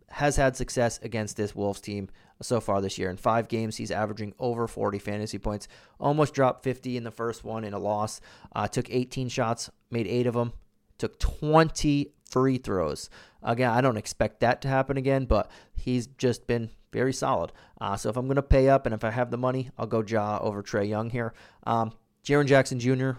has 0.09 0.35
had 0.35 0.55
success 0.55 0.99
against 1.01 1.37
this 1.37 1.55
Wolves 1.55 1.81
team 1.81 2.09
so 2.43 2.59
far 2.59 2.81
this 2.81 2.97
year. 2.97 3.09
In 3.09 3.17
five 3.17 3.47
games, 3.47 3.77
he's 3.77 3.91
averaging 3.91 4.33
over 4.39 4.67
40 4.67 4.99
fantasy 4.99 5.37
points. 5.37 5.67
Almost 5.99 6.33
dropped 6.33 6.63
50 6.63 6.97
in 6.97 7.03
the 7.03 7.11
first 7.11 7.43
one 7.43 7.63
in 7.63 7.73
a 7.73 7.79
loss. 7.79 8.21
Uh, 8.55 8.67
took 8.67 8.89
18 8.89 9.29
shots, 9.29 9.69
made 9.89 10.07
eight 10.07 10.27
of 10.27 10.33
them. 10.33 10.53
Took 10.97 11.19
20 11.19 12.13
free 12.29 12.57
throws. 12.57 13.09
Again, 13.41 13.69
I 13.69 13.81
don't 13.81 13.97
expect 13.97 14.39
that 14.39 14.61
to 14.61 14.67
happen 14.67 14.97
again, 14.97 15.25
but 15.25 15.49
he's 15.73 16.07
just 16.07 16.47
been 16.47 16.69
very 16.91 17.13
solid. 17.13 17.51
Uh, 17.81 17.97
so 17.97 18.09
if 18.09 18.17
I'm 18.17 18.27
going 18.27 18.35
to 18.35 18.41
pay 18.41 18.69
up 18.69 18.85
and 18.85 18.93
if 18.93 19.03
I 19.03 19.09
have 19.09 19.31
the 19.31 19.37
money, 19.37 19.69
I'll 19.77 19.87
go 19.87 20.03
Ja 20.03 20.39
over 20.39 20.63
Trae 20.63 20.87
Young 20.87 21.09
here. 21.09 21.33
Um, 21.65 21.91
Jaren 22.23 22.45
Jackson 22.45 22.79
Jr., 22.79 23.11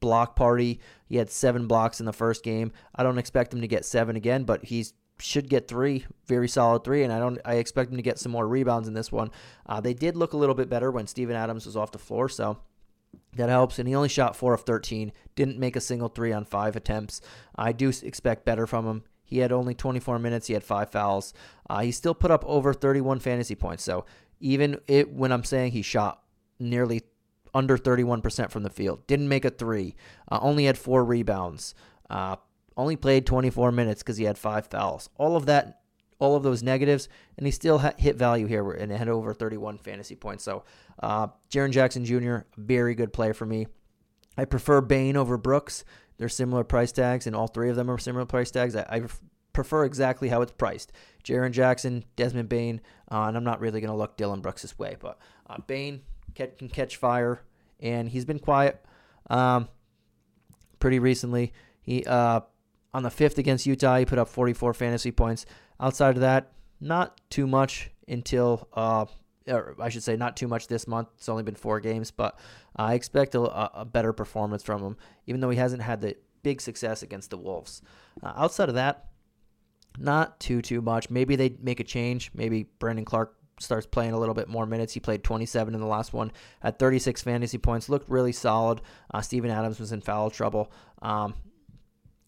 block 0.00 0.36
party. 0.36 0.80
He 1.06 1.16
had 1.16 1.30
seven 1.30 1.66
blocks 1.66 2.00
in 2.00 2.06
the 2.06 2.12
first 2.12 2.44
game. 2.44 2.72
I 2.94 3.02
don't 3.02 3.18
expect 3.18 3.52
him 3.52 3.60
to 3.62 3.68
get 3.68 3.84
seven 3.84 4.16
again, 4.16 4.44
but 4.44 4.64
he's 4.64 4.94
should 5.22 5.48
get 5.48 5.68
three, 5.68 6.06
very 6.26 6.48
solid 6.48 6.84
three, 6.84 7.04
and 7.04 7.12
I 7.12 7.18
don't. 7.18 7.38
I 7.44 7.54
expect 7.54 7.90
him 7.90 7.96
to 7.96 8.02
get 8.02 8.18
some 8.18 8.32
more 8.32 8.46
rebounds 8.46 8.88
in 8.88 8.94
this 8.94 9.12
one. 9.12 9.30
Uh, 9.66 9.80
they 9.80 9.94
did 9.94 10.16
look 10.16 10.32
a 10.32 10.36
little 10.36 10.54
bit 10.54 10.68
better 10.68 10.90
when 10.90 11.06
Steven 11.06 11.36
Adams 11.36 11.66
was 11.66 11.76
off 11.76 11.92
the 11.92 11.98
floor, 11.98 12.28
so 12.28 12.58
that 13.36 13.48
helps. 13.48 13.78
And 13.78 13.88
he 13.88 13.94
only 13.94 14.08
shot 14.08 14.36
four 14.36 14.54
of 14.54 14.62
13, 14.62 15.12
didn't 15.34 15.58
make 15.58 15.76
a 15.76 15.80
single 15.80 16.08
three 16.08 16.32
on 16.32 16.44
five 16.44 16.76
attempts. 16.76 17.20
I 17.56 17.72
do 17.72 17.92
expect 18.02 18.44
better 18.44 18.66
from 18.66 18.86
him. 18.86 19.04
He 19.24 19.38
had 19.38 19.52
only 19.52 19.74
24 19.74 20.18
minutes. 20.18 20.48
He 20.48 20.54
had 20.54 20.64
five 20.64 20.90
fouls. 20.90 21.32
Uh, 21.68 21.80
he 21.80 21.92
still 21.92 22.14
put 22.14 22.30
up 22.30 22.44
over 22.46 22.74
31 22.74 23.20
fantasy 23.20 23.54
points. 23.54 23.82
So 23.82 24.04
even 24.40 24.78
it 24.86 25.10
when 25.12 25.32
I'm 25.32 25.44
saying 25.44 25.72
he 25.72 25.82
shot 25.82 26.22
nearly 26.58 27.02
under 27.54 27.78
31% 27.78 28.50
from 28.50 28.62
the 28.62 28.70
field, 28.70 29.06
didn't 29.06 29.28
make 29.28 29.44
a 29.44 29.50
three, 29.50 29.94
uh, 30.30 30.38
only 30.42 30.64
had 30.64 30.76
four 30.76 31.04
rebounds. 31.04 31.74
Uh, 32.10 32.36
only 32.76 32.96
played 32.96 33.26
24 33.26 33.72
minutes 33.72 34.02
because 34.02 34.16
he 34.16 34.24
had 34.24 34.38
five 34.38 34.66
fouls. 34.66 35.10
All 35.16 35.36
of 35.36 35.46
that, 35.46 35.80
all 36.18 36.36
of 36.36 36.42
those 36.42 36.62
negatives, 36.62 37.08
and 37.36 37.46
he 37.46 37.50
still 37.50 37.78
hit 37.78 38.16
value 38.16 38.46
here 38.46 38.70
and 38.72 38.92
had 38.92 39.08
over 39.08 39.34
31 39.34 39.78
fantasy 39.78 40.14
points. 40.14 40.44
So, 40.44 40.64
uh, 41.02 41.28
Jaren 41.50 41.70
Jackson 41.70 42.04
Jr., 42.04 42.38
very 42.56 42.94
good 42.94 43.12
play 43.12 43.32
for 43.32 43.46
me. 43.46 43.66
I 44.36 44.44
prefer 44.44 44.80
Bane 44.80 45.16
over 45.16 45.36
Brooks. 45.36 45.84
They're 46.18 46.28
similar 46.28 46.64
price 46.64 46.92
tags, 46.92 47.26
and 47.26 47.34
all 47.34 47.48
three 47.48 47.70
of 47.70 47.76
them 47.76 47.90
are 47.90 47.98
similar 47.98 48.24
price 48.24 48.50
tags. 48.50 48.76
I, 48.76 48.86
I 48.88 49.02
prefer 49.52 49.84
exactly 49.84 50.28
how 50.28 50.42
it's 50.42 50.52
priced. 50.52 50.92
Jaren 51.24 51.52
Jackson, 51.52 52.04
Desmond 52.16 52.48
Bane, 52.48 52.80
uh, 53.10 53.24
and 53.24 53.36
I'm 53.36 53.44
not 53.44 53.60
really 53.60 53.80
going 53.80 53.90
to 53.90 53.96
look 53.96 54.16
Dillon 54.16 54.40
Brooks' 54.40 54.78
way, 54.78 54.96
but 54.98 55.18
uh, 55.48 55.58
Bane 55.66 56.02
can 56.34 56.68
catch 56.68 56.96
fire, 56.96 57.42
and 57.80 58.08
he's 58.08 58.24
been 58.24 58.38
quiet 58.38 58.84
um, 59.28 59.68
pretty 60.78 60.98
recently. 60.98 61.52
He 61.82 62.04
uh, 62.04 62.40
on 62.94 63.02
the 63.02 63.10
fifth 63.10 63.38
against 63.38 63.66
Utah, 63.66 63.98
he 63.98 64.04
put 64.04 64.18
up 64.18 64.28
44 64.28 64.74
fantasy 64.74 65.10
points. 65.10 65.46
Outside 65.80 66.16
of 66.16 66.20
that, 66.20 66.52
not 66.80 67.20
too 67.30 67.46
much 67.46 67.90
until, 68.08 68.68
uh, 68.74 69.06
or 69.48 69.74
I 69.80 69.88
should 69.88 70.02
say, 70.02 70.16
not 70.16 70.36
too 70.36 70.48
much 70.48 70.66
this 70.66 70.86
month. 70.86 71.08
It's 71.16 71.28
only 71.28 71.42
been 71.42 71.54
four 71.54 71.80
games, 71.80 72.10
but 72.10 72.38
I 72.76 72.94
expect 72.94 73.34
a, 73.34 73.40
a 73.40 73.84
better 73.84 74.12
performance 74.12 74.62
from 74.62 74.82
him, 74.82 74.96
even 75.26 75.40
though 75.40 75.50
he 75.50 75.58
hasn't 75.58 75.82
had 75.82 76.00
the 76.00 76.16
big 76.42 76.60
success 76.60 77.02
against 77.02 77.30
the 77.30 77.38
Wolves. 77.38 77.82
Uh, 78.22 78.32
outside 78.36 78.68
of 78.68 78.74
that, 78.74 79.06
not 79.98 80.40
too 80.40 80.62
too 80.62 80.80
much. 80.80 81.10
Maybe 81.10 81.36
they 81.36 81.56
make 81.60 81.80
a 81.80 81.84
change. 81.84 82.30
Maybe 82.34 82.66
Brandon 82.78 83.04
Clarke 83.04 83.36
starts 83.60 83.86
playing 83.86 84.12
a 84.12 84.18
little 84.18 84.34
bit 84.34 84.48
more 84.48 84.66
minutes. 84.66 84.92
He 84.92 85.00
played 85.00 85.22
27 85.22 85.74
in 85.74 85.80
the 85.80 85.86
last 85.86 86.12
one 86.12 86.32
at 86.62 86.78
36 86.78 87.22
fantasy 87.22 87.58
points. 87.58 87.88
Looked 87.88 88.08
really 88.08 88.32
solid. 88.32 88.80
Uh, 89.12 89.20
Steven 89.20 89.50
Adams 89.50 89.78
was 89.78 89.92
in 89.92 90.00
foul 90.00 90.30
trouble, 90.30 90.72
um, 91.00 91.34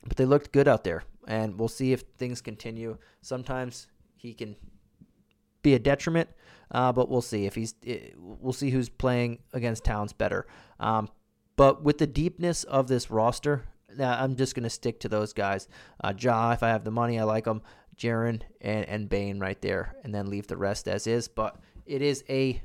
but 0.07 0.17
they 0.17 0.25
looked 0.25 0.53
good 0.53 0.69
out 0.69 0.85
there. 0.85 1.05
And 1.27 1.59
we'll 1.59 1.69
see 1.69 1.93
if 1.93 2.03
things 2.19 2.41
continue. 2.41 2.99
Sometimes 3.23 3.87
he 4.17 4.35
can 4.35 4.57
be 5.63 5.75
a 5.75 5.79
detriment, 5.79 6.29
uh, 6.71 6.93
but 6.93 7.09
we'll 7.09 7.23
see 7.23 7.47
if 7.47 7.55
he's. 7.55 7.75
We'll 8.17 8.53
see 8.53 8.71
who's 8.71 8.91
playing 8.91 9.39
against 9.53 9.85
Towns 9.85 10.13
better. 10.13 10.47
Um, 10.79 11.09
but 11.57 11.83
with 11.83 11.99
the 11.99 12.07
deepness 12.07 12.65
of 12.65 12.89
this 12.89 13.11
roster, 13.11 13.65
I'm 13.99 14.37
just 14.37 14.55
going 14.55 14.65
to 14.65 14.71
stick 14.71 15.01
to 15.01 15.09
those 15.09 15.33
guys. 15.33 15.69
Uh, 16.03 16.13
Ja, 16.19 16.53
if 16.53 16.63
I 16.63 16.69
have 16.69 16.85
the 16.85 16.91
money, 16.91 17.19
I 17.19 17.25
like 17.25 17.45
them. 17.45 17.63
Jaren 17.97 18.43
and, 18.61 18.89
and 18.89 19.09
Bane 19.09 19.39
right 19.39 19.61
there, 19.63 19.95
and 20.03 20.15
then 20.15 20.27
leave 20.27 20.47
the 20.47 20.57
rest 20.57 20.89
as 20.89 21.07
is. 21.07 21.29
But 21.29 21.57
it 21.87 22.03
is 22.03 22.25
a 22.29 22.61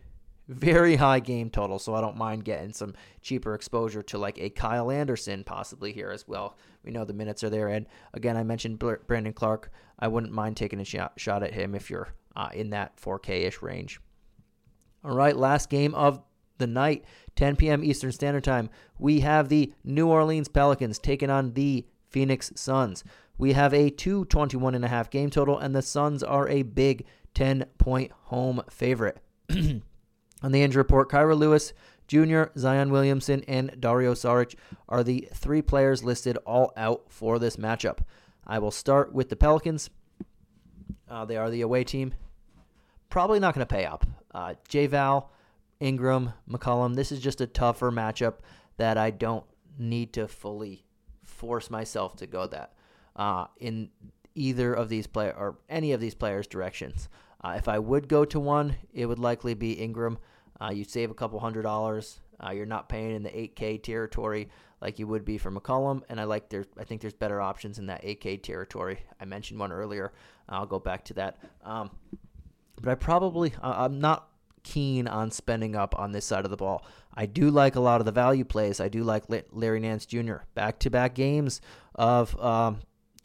very 0.49 0.95
high 0.95 1.19
game 1.19 1.51
total, 1.51 1.77
so 1.77 1.93
I 1.93 2.01
don't 2.01 2.17
mind 2.17 2.43
getting 2.43 2.73
some 2.73 2.95
cheaper 3.21 3.53
exposure 3.53 4.01
to 4.01 4.17
like 4.17 4.39
a 4.39 4.49
Kyle 4.49 4.89
Anderson 4.89 5.43
possibly 5.43 5.93
here 5.93 6.09
as 6.09 6.27
well. 6.27 6.57
We 6.83 6.91
know 6.91 7.05
the 7.05 7.13
minutes 7.13 7.43
are 7.43 7.51
there, 7.51 7.67
and 7.67 7.85
again, 8.13 8.35
I 8.35 8.43
mentioned 8.43 8.79
Brandon 8.79 9.33
Clarke. 9.33 9.71
I 9.99 10.07
wouldn't 10.07 10.33
mind 10.33 10.57
taking 10.57 10.79
a 10.79 10.85
shot, 10.85 11.19
at 11.27 11.53
him 11.53 11.75
if 11.75 11.89
you're 11.91 12.09
uh, 12.35 12.49
in 12.53 12.71
that 12.71 12.97
4K 12.97 13.43
ish 13.43 13.61
range. 13.61 14.01
All 15.03 15.15
right, 15.15 15.37
last 15.37 15.69
game 15.69 15.93
of 15.93 16.21
the 16.57 16.67
night, 16.67 17.05
10 17.35 17.55
p.m. 17.55 17.83
Eastern 17.83 18.11
Standard 18.11 18.43
Time. 18.43 18.69
We 18.97 19.19
have 19.19 19.49
the 19.49 19.71
New 19.83 20.07
Orleans 20.07 20.47
Pelicans 20.47 20.97
taking 20.97 21.29
on 21.29 21.53
the 21.53 21.85
Phoenix 22.09 22.51
Suns. 22.55 23.03
We 23.37 23.53
have 23.53 23.73
a 23.73 23.91
221 23.91 24.75
and 24.75 24.83
a 24.83 24.87
half 24.87 25.11
game 25.11 25.29
total, 25.29 25.59
and 25.59 25.75
the 25.75 25.83
Suns 25.83 26.23
are 26.23 26.49
a 26.49 26.63
big 26.63 27.05
10 27.35 27.65
point 27.77 28.11
home 28.11 28.61
favorite. 28.69 29.19
On 30.41 30.51
the 30.51 30.61
injury 30.61 30.81
report, 30.81 31.09
Kira 31.09 31.37
Lewis 31.37 31.73
Jr., 32.07 32.45
Zion 32.57 32.91
Williamson, 32.91 33.43
and 33.47 33.75
Dario 33.79 34.13
Saric 34.13 34.55
are 34.87 35.03
the 35.03 35.29
three 35.33 35.61
players 35.61 36.03
listed 36.03 36.37
all 36.45 36.73
out 36.75 37.03
for 37.07 37.37
this 37.37 37.57
matchup. 37.57 37.99
I 38.47 38.57
will 38.57 38.71
start 38.71 39.13
with 39.13 39.29
the 39.29 39.35
Pelicans. 39.35 39.91
Uh, 41.07 41.25
they 41.25 41.37
are 41.37 41.51
the 41.51 41.61
away 41.61 41.83
team. 41.83 42.13
Probably 43.09 43.39
not 43.39 43.53
going 43.53 43.65
to 43.65 43.73
pay 43.73 43.85
up. 43.85 44.05
Uh, 44.33 44.55
J 44.67 44.87
Val, 44.87 45.31
Ingram, 45.79 46.33
McCollum. 46.49 46.95
This 46.95 47.11
is 47.11 47.19
just 47.19 47.41
a 47.41 47.47
tougher 47.47 47.91
matchup 47.91 48.35
that 48.77 48.97
I 48.97 49.11
don't 49.11 49.45
need 49.77 50.13
to 50.13 50.27
fully 50.27 50.85
force 51.23 51.69
myself 51.69 52.15
to 52.17 52.27
go 52.27 52.47
that 52.47 52.73
uh, 53.15 53.45
in 53.57 53.89
either 54.33 54.73
of 54.73 54.89
these 54.89 55.05
play 55.05 55.27
or 55.27 55.59
any 55.69 55.91
of 55.91 56.01
these 56.01 56.15
players' 56.15 56.47
directions. 56.47 57.07
Uh, 57.43 57.55
if 57.57 57.67
I 57.67 57.79
would 57.79 58.07
go 58.07 58.25
to 58.25 58.39
one, 58.39 58.75
it 58.93 59.05
would 59.05 59.19
likely 59.19 59.53
be 59.53 59.73
Ingram. 59.73 60.17
Uh, 60.59 60.71
you 60.71 60.83
save 60.83 61.09
a 61.09 61.13
couple 61.13 61.39
hundred 61.39 61.63
dollars. 61.63 62.19
Uh, 62.43 62.51
you're 62.51 62.65
not 62.65 62.89
paying 62.89 63.15
in 63.15 63.23
the 63.23 63.29
8K 63.29 63.81
territory 63.83 64.49
like 64.81 64.99
you 64.99 65.07
would 65.07 65.25
be 65.25 65.37
for 65.37 65.51
McCollum, 65.51 66.03
and 66.09 66.19
I 66.19 66.23
like 66.23 66.49
there. 66.49 66.65
I 66.77 66.83
think 66.83 67.01
there's 67.01 67.13
better 67.13 67.41
options 67.41 67.79
in 67.79 67.87
that 67.87 68.03
8K 68.03 68.41
territory. 68.41 68.99
I 69.19 69.25
mentioned 69.25 69.59
one 69.59 69.71
earlier. 69.71 70.13
I'll 70.47 70.65
go 70.65 70.79
back 70.79 71.05
to 71.05 71.13
that. 71.15 71.37
Um, 71.63 71.91
but 72.81 72.89
I 72.89 72.95
probably 72.95 73.53
I'm 73.61 73.99
not 73.99 74.29
keen 74.63 75.07
on 75.07 75.31
spending 75.31 75.75
up 75.75 75.97
on 75.97 76.11
this 76.11 76.25
side 76.25 76.45
of 76.45 76.51
the 76.51 76.57
ball. 76.57 76.85
I 77.13 77.25
do 77.25 77.49
like 77.49 77.75
a 77.75 77.79
lot 77.79 77.99
of 77.99 78.05
the 78.05 78.11
value 78.11 78.45
plays. 78.45 78.79
I 78.79 78.87
do 78.87 79.03
like 79.03 79.25
Larry 79.51 79.79
Nance 79.79 80.05
Jr. 80.05 80.37
Back 80.53 80.79
to 80.79 80.89
back 80.89 81.13
games 81.15 81.59
of 81.95 82.39
um, 82.41 82.79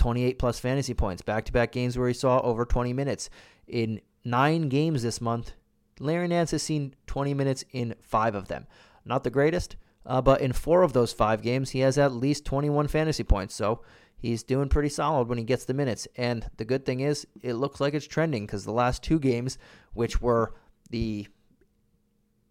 28 0.04 0.38
plus 0.38 0.58
fantasy 0.58 0.92
points. 0.92 1.22
Back 1.22 1.46
to 1.46 1.52
back 1.52 1.72
games 1.72 1.96
where 1.96 2.08
he 2.08 2.12
saw 2.12 2.38
over 2.40 2.66
20 2.66 2.92
minutes. 2.92 3.30
In 3.66 4.02
nine 4.22 4.68
games 4.68 5.02
this 5.02 5.18
month, 5.18 5.52
Larry 5.98 6.28
Nance 6.28 6.50
has 6.50 6.62
seen 6.62 6.94
20 7.06 7.32
minutes 7.32 7.64
in 7.72 7.94
five 8.02 8.34
of 8.34 8.48
them. 8.48 8.66
Not 9.06 9.24
the 9.24 9.30
greatest, 9.30 9.76
uh, 10.04 10.20
but 10.20 10.42
in 10.42 10.52
four 10.52 10.82
of 10.82 10.92
those 10.92 11.14
five 11.14 11.40
games, 11.40 11.70
he 11.70 11.78
has 11.78 11.96
at 11.96 12.12
least 12.12 12.44
21 12.44 12.86
fantasy 12.88 13.24
points. 13.24 13.54
So 13.54 13.80
he's 14.18 14.42
doing 14.42 14.68
pretty 14.68 14.90
solid 14.90 15.26
when 15.26 15.38
he 15.38 15.44
gets 15.44 15.64
the 15.64 15.72
minutes. 15.72 16.06
And 16.18 16.50
the 16.58 16.66
good 16.66 16.84
thing 16.84 17.00
is, 17.00 17.26
it 17.40 17.54
looks 17.54 17.80
like 17.80 17.94
it's 17.94 18.06
trending 18.06 18.44
because 18.44 18.66
the 18.66 18.72
last 18.72 19.02
two 19.02 19.18
games, 19.18 19.56
which 19.94 20.20
were 20.20 20.52
the 20.90 21.26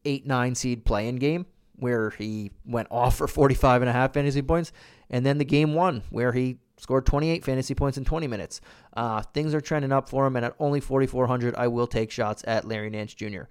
8 0.05 0.25
9 0.25 0.55
seed 0.55 0.85
play 0.85 1.07
in 1.07 1.17
game, 1.17 1.45
where 1.75 2.09
he 2.09 2.49
went 2.65 2.87
off 2.89 3.15
for 3.15 3.27
45 3.27 3.83
and 3.83 3.89
a 3.89 3.93
half 3.93 4.13
fantasy 4.13 4.41
points, 4.41 4.71
and 5.11 5.23
then 5.23 5.37
the 5.37 5.45
game 5.45 5.75
one, 5.75 6.01
where 6.09 6.31
he 6.31 6.57
scored 6.77 7.05
28 7.05 7.43
fantasy 7.43 7.75
points 7.75 7.97
in 7.97 8.05
20 8.05 8.27
minutes. 8.27 8.61
Uh, 8.95 9.21
things 9.33 9.53
are 9.53 9.61
trending 9.61 9.91
up 9.91 10.09
for 10.09 10.25
him, 10.25 10.35
and 10.35 10.45
at 10.45 10.55
only 10.59 10.79
4,400, 10.79 11.55
I 11.55 11.67
will 11.67 11.87
take 11.87 12.11
shots 12.11 12.43
at 12.47 12.65
Larry 12.65 12.89
Nance 12.89 13.13
Jr. 13.13 13.43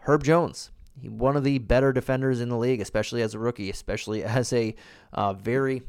Herb 0.00 0.24
Jones, 0.24 0.70
one 1.02 1.36
of 1.36 1.44
the 1.44 1.58
better 1.58 1.92
defenders 1.92 2.40
in 2.40 2.48
the 2.48 2.56
league, 2.56 2.80
especially 2.80 3.22
as 3.22 3.34
a 3.34 3.38
rookie, 3.38 3.70
especially 3.70 4.24
as 4.24 4.52
a 4.52 4.74
uh, 5.12 5.34
very 5.34 5.82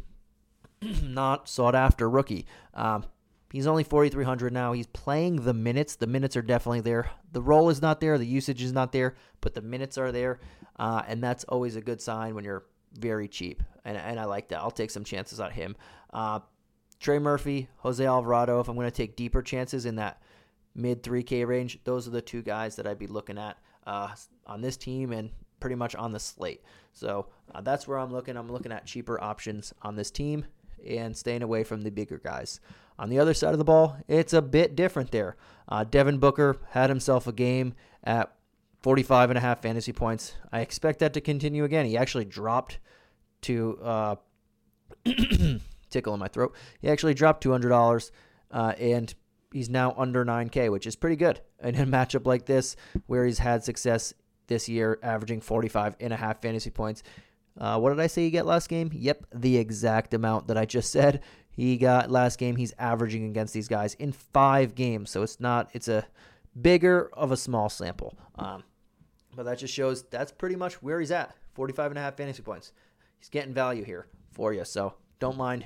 not 1.03 1.47
sought 1.47 1.75
after 1.75 2.09
rookie. 2.09 2.45
Um, 2.73 3.05
he's 3.51 3.67
only 3.67 3.83
4,300 3.83 4.51
now. 4.51 4.73
He's 4.73 4.87
playing 4.87 5.37
the 5.37 5.53
minutes. 5.53 5.95
The 5.95 6.07
minutes 6.07 6.35
are 6.35 6.41
definitely 6.41 6.81
there. 6.81 7.11
The 7.31 7.41
role 7.41 7.69
is 7.69 7.81
not 7.81 7.99
there. 7.99 8.17
The 8.17 8.25
usage 8.25 8.61
is 8.61 8.73
not 8.73 8.91
there, 8.91 9.15
but 9.41 9.53
the 9.53 9.61
minutes 9.61 9.97
are 9.97 10.11
there. 10.11 10.39
Uh, 10.77 11.03
and 11.07 11.23
that's 11.23 11.43
always 11.45 11.75
a 11.75 11.81
good 11.81 12.01
sign 12.01 12.35
when 12.35 12.43
you're 12.43 12.65
very 12.93 13.27
cheap. 13.27 13.61
And, 13.83 13.97
and 13.97 14.19
I 14.19 14.25
like 14.25 14.49
that. 14.49 14.59
I'll 14.59 14.71
take 14.71 14.91
some 14.91 15.03
chances 15.03 15.39
on 15.39 15.51
him. 15.51 15.75
Uh, 16.13 16.39
Trey 16.99 17.19
Murphy, 17.19 17.67
Jose 17.77 18.05
Alvarado, 18.05 18.59
if 18.59 18.67
I'm 18.67 18.75
going 18.75 18.89
to 18.89 18.95
take 18.95 19.15
deeper 19.15 19.41
chances 19.41 19.85
in 19.85 19.95
that 19.95 20.21
mid 20.75 21.01
3K 21.01 21.47
range, 21.47 21.79
those 21.83 22.07
are 22.07 22.11
the 22.11 22.21
two 22.21 22.43
guys 22.43 22.75
that 22.75 22.85
I'd 22.85 22.99
be 22.99 23.07
looking 23.07 23.37
at 23.37 23.57
uh, 23.87 24.09
on 24.45 24.61
this 24.61 24.77
team 24.77 25.11
and 25.11 25.31
pretty 25.59 25.75
much 25.75 25.95
on 25.95 26.11
the 26.11 26.19
slate. 26.19 26.61
So 26.93 27.27
uh, 27.53 27.61
that's 27.61 27.87
where 27.87 27.97
I'm 27.97 28.11
looking. 28.11 28.37
I'm 28.37 28.51
looking 28.51 28.71
at 28.71 28.85
cheaper 28.85 29.21
options 29.21 29.73
on 29.81 29.95
this 29.95 30.11
team 30.11 30.45
and 30.87 31.15
staying 31.15 31.43
away 31.43 31.63
from 31.63 31.81
the 31.81 31.91
bigger 31.91 32.17
guys. 32.17 32.59
On 32.99 33.09
the 33.09 33.19
other 33.19 33.33
side 33.33 33.53
of 33.53 33.57
the 33.57 33.63
ball, 33.63 33.97
it's 34.07 34.33
a 34.33 34.41
bit 34.41 34.75
different 34.75 35.11
there. 35.11 35.37
Uh, 35.67 35.83
Devin 35.83 36.19
Booker 36.19 36.57
had 36.69 36.89
himself 36.89 37.25
a 37.25 37.31
game 37.31 37.73
at 38.03 38.35
45 38.81 39.31
and 39.31 39.37
a 39.37 39.41
half 39.41 39.61
fantasy 39.61 39.93
points. 39.93 40.35
I 40.51 40.61
expect 40.61 40.99
that 40.99 41.13
to 41.13 41.21
continue 41.21 41.63
again. 41.63 41.85
He 41.85 41.97
actually 41.97 42.25
dropped 42.25 42.79
to 43.41 43.79
uh, 43.81 44.15
tickle 45.89 46.13
in 46.13 46.19
my 46.19 46.27
throat. 46.27 46.55
He 46.81 46.89
actually 46.89 47.13
dropped 47.13 47.43
$200 47.43 48.11
uh, 48.51 48.73
and 48.79 49.13
he's 49.51 49.69
now 49.69 49.93
under 49.97 50.25
9K, 50.25 50.71
which 50.71 50.87
is 50.87 50.95
pretty 50.95 51.15
good 51.15 51.41
in 51.61 51.75
a 51.75 51.85
matchup 51.85 52.25
like 52.25 52.45
this 52.45 52.75
where 53.07 53.25
he's 53.25 53.39
had 53.39 53.63
success 53.63 54.13
this 54.47 54.67
year, 54.67 54.99
averaging 55.01 55.41
45 55.41 55.95
and 55.99 56.13
a 56.13 56.17
half 56.17 56.41
fantasy 56.41 56.69
points. 56.69 57.03
Uh, 57.57 57.79
what 57.79 57.89
did 57.89 57.99
I 57.99 58.07
say 58.07 58.23
he 58.23 58.31
get 58.31 58.45
last 58.45 58.69
game? 58.69 58.89
Yep, 58.93 59.27
the 59.35 59.57
exact 59.57 60.13
amount 60.13 60.47
that 60.47 60.57
I 60.57 60.65
just 60.65 60.91
said. 60.97 61.21
He 61.51 61.77
got 61.77 62.09
last 62.09 62.39
game. 62.39 62.55
He's 62.55 62.73
averaging 62.79 63.25
against 63.25 63.53
these 63.53 63.67
guys 63.67 63.93
in 63.95 64.13
five 64.13 64.73
games, 64.73 65.09
so 65.09 65.21
it's 65.21 65.39
not. 65.39 65.69
It's 65.73 65.89
a 65.89 66.07
bigger 66.59 67.09
of 67.13 67.31
a 67.31 67.37
small 67.37 67.69
sample. 67.69 68.17
Um, 68.35 68.63
but 69.35 69.43
that 69.43 69.59
just 69.59 69.73
shows 69.73 70.03
that's 70.03 70.31
pretty 70.31 70.55
much 70.55 70.81
where 70.81 70.99
he's 70.99 71.11
at. 71.11 71.35
45 71.53 71.91
and 71.91 71.97
a 71.97 72.01
half 72.01 72.15
fantasy 72.15 72.41
points. 72.41 72.71
He's 73.21 73.29
getting 73.29 73.53
value 73.53 73.83
here 73.83 74.07
for 74.31 74.51
you. 74.51 74.65
So 74.65 74.95
don't 75.19 75.37
mind 75.37 75.65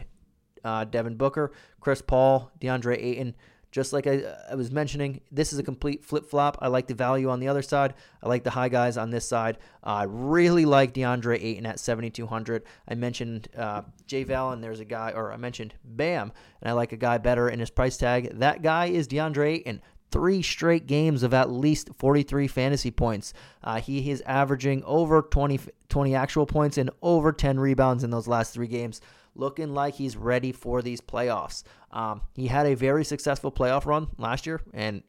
uh, 0.66 0.84
Devin 0.84 1.16
Booker, 1.16 1.54
Chris 1.80 2.02
Paul, 2.02 2.52
DeAndre 2.60 3.02
Ayton. 3.02 3.34
Just 3.72 3.94
like 3.94 4.08
I, 4.08 4.24
I 4.52 4.56
was 4.56 4.72
mentioning, 4.72 5.22
this 5.32 5.54
is 5.54 5.60
a 5.60 5.64
complete 5.64 6.04
flip 6.04 6.26
flop. 6.26 6.58
I 6.62 6.68
like 6.68 6.88
the 6.88 6.94
value 6.94 7.30
on 7.30 7.40
the 7.40 7.48
other 7.48 7.62
side. 7.62 7.94
I 8.22 8.28
like 8.28 8.44
the 8.44 8.50
high 8.50 8.68
guys 8.68 8.98
on 8.98 9.10
this 9.10 9.26
side. 9.26 9.58
Uh, 9.86 9.90
I 9.90 10.04
really 10.04 10.66
like 10.66 10.94
DeAndre 10.94 11.42
Ayton 11.42 11.66
at 11.66 11.80
7,200. 11.80 12.64
I 12.90 12.96
mentioned 12.96 13.48
uh, 13.58 13.84
J 14.06 14.24
Val, 14.24 14.52
and 14.52 14.62
there's 14.62 14.82
a 14.82 14.86
guy, 14.86 15.12
or 15.16 15.32
I 15.32 15.38
mentioned 15.38 15.76
Bam, 15.84 16.34
and 16.62 16.70
I 16.70 16.74
like 16.74 16.92
a 16.92 16.98
guy 16.98 17.18
better 17.20 17.50
in 17.50 17.60
his 17.60 17.70
price 17.70 17.96
tag. 17.96 18.40
That 18.40 18.62
guy 18.62 18.88
is 18.88 19.08
DeAndre 19.08 19.56
Ayton. 19.56 19.82
Three 20.16 20.42
straight 20.42 20.88
games 20.88 21.24
of 21.24 21.34
at 21.34 21.52
least 21.52 21.90
43 21.98 22.48
fantasy 22.48 22.90
points. 22.90 23.34
Uh, 23.62 23.82
he 23.82 24.10
is 24.10 24.24
averaging 24.26 24.82
over 24.86 25.22
20, 25.22 25.60
20 25.90 26.16
actual 26.16 26.46
points 26.46 26.78
and 26.78 26.90
over 27.02 27.34
10 27.34 27.60
rebounds 27.60 28.02
in 28.02 28.12
those 28.12 28.26
last 28.26 28.54
three 28.54 28.68
games. 28.68 29.02
Looking 29.36 29.74
like 29.74 29.96
he's 29.96 30.16
ready 30.16 30.54
for 30.54 30.82
these 30.82 31.02
playoffs. 31.02 31.64
Um, 31.92 32.22
he 32.34 32.48
had 32.48 32.66
a 32.66 32.76
very 32.76 33.04
successful 33.04 33.52
playoff 33.52 33.86
run 33.86 34.08
last 34.18 34.46
year, 34.46 34.62
and 34.74 35.04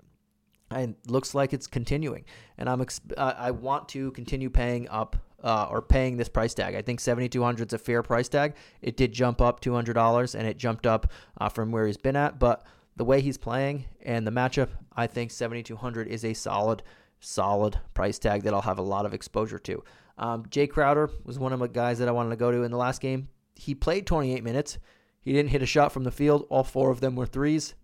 and 0.72 0.96
looks 1.06 1.36
like 1.36 1.52
it's 1.52 1.68
continuing. 1.68 2.25
And 2.58 2.68
I'm 2.68 2.80
uh, 2.80 3.34
I 3.38 3.52
want 3.52 3.88
to 3.90 4.10
continue 4.10 4.50
paying 4.50 4.88
up 4.88 5.14
uh, 5.44 5.68
or 5.70 5.82
paying 5.82 6.16
this 6.16 6.28
price 6.28 6.52
tag. 6.54 6.75
I 6.75 6.82
think 6.82 6.98
7,200 6.98 7.68
is 7.68 7.72
a 7.75 7.78
fair 7.78 8.02
price 8.02 8.28
tag. 8.28 8.56
It 8.82 8.96
did 8.96 9.12
jump 9.12 9.40
up 9.40 9.60
$200 9.60 10.34
and 10.34 10.48
it 10.48 10.56
jumped 10.56 10.84
up 10.84 11.12
uh, 11.40 11.48
from 11.48 11.70
where 11.70 11.86
he's 11.86 11.96
been 11.96 12.16
at, 12.16 12.40
but 12.40 12.66
the 12.96 13.04
way 13.04 13.20
he's 13.20 13.36
playing 13.38 13.84
and 14.02 14.26
the 14.26 14.30
matchup, 14.30 14.68
I 14.94 15.06
think 15.06 15.30
7,200 15.30 16.08
is 16.08 16.24
a 16.24 16.34
solid, 16.34 16.82
solid 17.20 17.78
price 17.94 18.18
tag 18.18 18.42
that 18.42 18.54
I'll 18.54 18.62
have 18.62 18.78
a 18.78 18.82
lot 18.82 19.06
of 19.06 19.14
exposure 19.14 19.58
to. 19.60 19.82
Um, 20.18 20.44
Jae 20.46 20.68
Crowder 20.68 21.10
was 21.24 21.38
one 21.38 21.52
of 21.52 21.60
the 21.60 21.68
guys 21.68 21.98
that 21.98 22.08
I 22.08 22.12
wanted 22.12 22.30
to 22.30 22.36
go 22.36 22.50
to 22.50 22.62
in 22.62 22.70
the 22.70 22.76
last 22.76 23.00
game. 23.00 23.28
He 23.54 23.74
played 23.74 24.06
28 24.06 24.42
minutes. 24.42 24.78
He 25.20 25.32
didn't 25.32 25.50
hit 25.50 25.62
a 25.62 25.66
shot 25.66 25.92
from 25.92 26.04
the 26.04 26.10
field. 26.10 26.46
All 26.48 26.64
four 26.64 26.90
of 26.90 27.00
them 27.00 27.16
were 27.16 27.26
threes, 27.26 27.74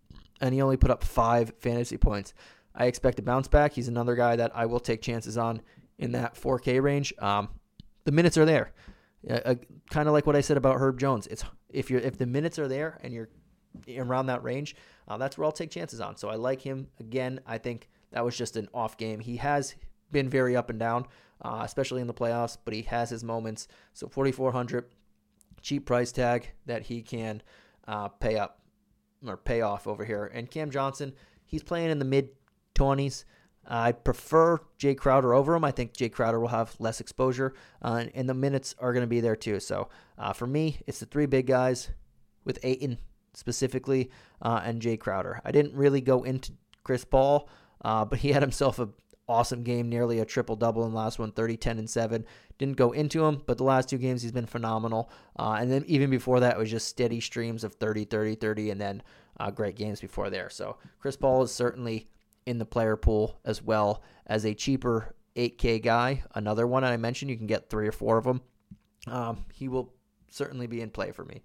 and 0.41 0.55
he 0.55 0.63
only 0.63 0.77
put 0.77 0.91
up 0.91 1.05
five 1.05 1.53
fantasy 1.59 1.99
points. 1.99 2.33
I 2.75 2.87
expect 2.87 3.19
a 3.19 3.23
bounce 3.23 3.49
back. 3.49 3.73
He's 3.73 3.89
another 3.89 4.15
guy 4.15 4.37
that 4.37 4.53
I 4.55 4.67
will 4.67 4.81
take 4.81 5.03
chances 5.03 5.37
on 5.37 5.61
in 5.99 6.13
that 6.13 6.35
4K 6.35 6.83
range. 6.83 7.13
Um, 7.19 7.49
the 8.05 8.13
minutes 8.13 8.39
are 8.39 8.45
there. 8.45 8.73
Uh, 9.29 9.35
uh, 9.45 9.55
kind 9.91 10.09
of 10.09 10.15
like 10.15 10.27
what 10.27 10.37
I 10.37 10.41
said 10.41 10.57
about 10.57 10.77
Herb 10.79 10.99
Jones. 10.99 11.27
It's 11.27 11.45
if 11.69 11.91
you're 11.91 12.01
if 12.01 12.19
the 12.19 12.27
minutes 12.27 12.59
are 12.59 12.69
there 12.69 12.99
and 13.03 13.13
you're 13.13 13.29
around 13.97 14.27
that 14.27 14.43
range, 14.43 14.75
uh, 15.09 15.17
that's 15.17 15.37
where 15.37 15.45
I'll 15.45 15.53
take 15.53 15.71
chances 15.71 16.01
on. 16.01 16.17
So 16.17 16.29
I 16.29 16.37
like 16.37 16.61
him 16.61 16.89
again. 17.01 17.41
I 17.47 17.59
think 17.59 17.89
that 18.13 18.25
was 18.25 18.37
just 18.37 18.57
an 18.57 18.69
off 18.73 18.97
game. 18.97 19.21
He 19.21 19.37
has 19.37 19.75
been 20.11 20.29
very 20.29 20.57
up 20.57 20.71
and 20.71 20.79
down, 20.79 21.07
uh, 21.43 21.63
especially 21.65 22.01
in 22.01 22.07
the 22.07 22.15
playoffs, 22.15 22.57
but 22.65 22.75
he 22.75 22.83
has 22.83 23.11
his 23.11 23.25
moments. 23.25 23.69
So 23.95 24.09
4,400, 24.09 24.87
cheap 25.61 25.87
price 25.87 26.13
tag 26.13 26.51
that 26.67 26.83
he 26.83 27.03
can 27.03 27.43
uh, 27.89 28.09
pay 28.09 28.37
up 28.37 28.61
or 29.27 29.37
pay 29.37 29.63
off 29.63 29.87
over 29.87 30.05
here. 30.05 30.31
And 30.33 30.51
Cam 30.51 30.71
Johnson, 30.71 31.15
he's 31.47 31.63
playing 31.63 31.91
in 31.91 31.99
the 31.99 32.05
mid 32.05 32.31
20s. 32.75 33.25
I 33.67 33.93
prefer 33.93 34.59
Jae 34.79 34.97
Crowder 34.97 35.35
over 35.35 35.55
him. 35.55 35.65
I 35.65 35.71
think 35.71 35.95
Jae 35.95 36.11
Crowder 36.11 36.41
will 36.41 36.49
have 36.49 36.75
less 36.81 37.01
exposure, 37.01 37.55
uh, 37.81 38.07
and 38.13 38.29
the 38.29 38.35
minutes 38.35 38.75
are 38.81 38.93
going 38.93 39.05
to 39.05 39.09
be 39.09 39.21
there 39.21 39.37
too. 39.37 39.61
So 39.61 39.89
uh, 40.19 40.33
for 40.33 40.49
me, 40.49 40.81
it's 40.87 40.99
the 40.99 41.07
three 41.07 41.27
big 41.27 41.47
guys 41.47 41.91
with 42.45 42.59
Ayton 42.65 42.99
specifically 43.35 44.11
uh, 44.41 44.61
and 44.65 44.81
Jae 44.81 44.99
Crowder. 44.99 45.41
I 45.45 45.53
didn't 45.53 45.75
really 45.75 46.01
go 46.01 46.23
into 46.23 46.53
Chris 46.85 47.05
Paul, 47.05 47.49
uh, 47.85 48.05
but 48.05 48.21
he 48.21 48.33
had 48.33 48.43
himself 48.43 48.79
a 48.79 48.89
awesome 49.29 49.63
game, 49.63 49.89
nearly 49.89 50.19
a 50.19 50.25
triple 50.25 50.57
double 50.57 50.85
in 50.85 50.91
the 50.91 50.97
last 50.97 51.19
one, 51.19 51.33
30, 51.33 51.57
10, 51.57 51.79
and 51.79 51.89
7. 51.89 52.25
Didn't 52.59 52.77
go 52.77 52.93
into 52.93 53.25
him, 53.25 53.43
but 53.47 53.57
the 53.57 53.65
last 53.65 53.89
two 53.89 53.99
games 53.99 54.23
he's 54.23 54.33
been 54.33 54.47
phenomenal. 54.47 55.11
Uh, 55.39 55.57
and 55.59 55.71
then 55.71 55.85
even 55.87 56.11
before 56.11 56.41
that, 56.41 56.57
it 56.57 56.59
was 56.59 56.71
just 56.71 56.89
steady 56.89 57.21
streams 57.21 57.65
of 57.65 57.75
30, 57.75 58.05
30, 58.05 58.35
30, 58.35 58.71
and 58.71 58.81
then 58.81 59.03
uh, 59.41 59.51
great 59.51 59.77
games 59.77 60.01
before 60.01 60.31
there. 60.31 60.51
So 60.51 60.77
Chris 60.99 61.17
Paul 61.17 61.43
is 61.43 61.53
certainly 61.53 62.09
in 62.47 62.59
the 62.59 62.65
player 62.65 62.97
pool 62.97 63.39
as 63.45 63.63
well 63.63 64.03
as 64.27 64.45
a 64.45 64.55
cheaper 64.55 65.15
8K 65.37 65.83
guy. 65.83 66.23
Another 66.35 66.67
one 66.67 66.85
I 66.85 66.97
mentioned, 66.97 67.31
you 67.31 67.37
can 67.37 67.47
get 67.47 67.71
three 67.71 67.89
or 67.89 67.93
four 67.93 68.19
of 68.19 68.25
them. 68.25 68.43
Um, 69.07 69.45
he 69.53 69.69
will 69.69 69.93
certainly 70.31 70.67
be 70.67 70.81
in 70.81 70.91
play 70.91 71.13
for 71.13 71.25
me. 71.25 71.43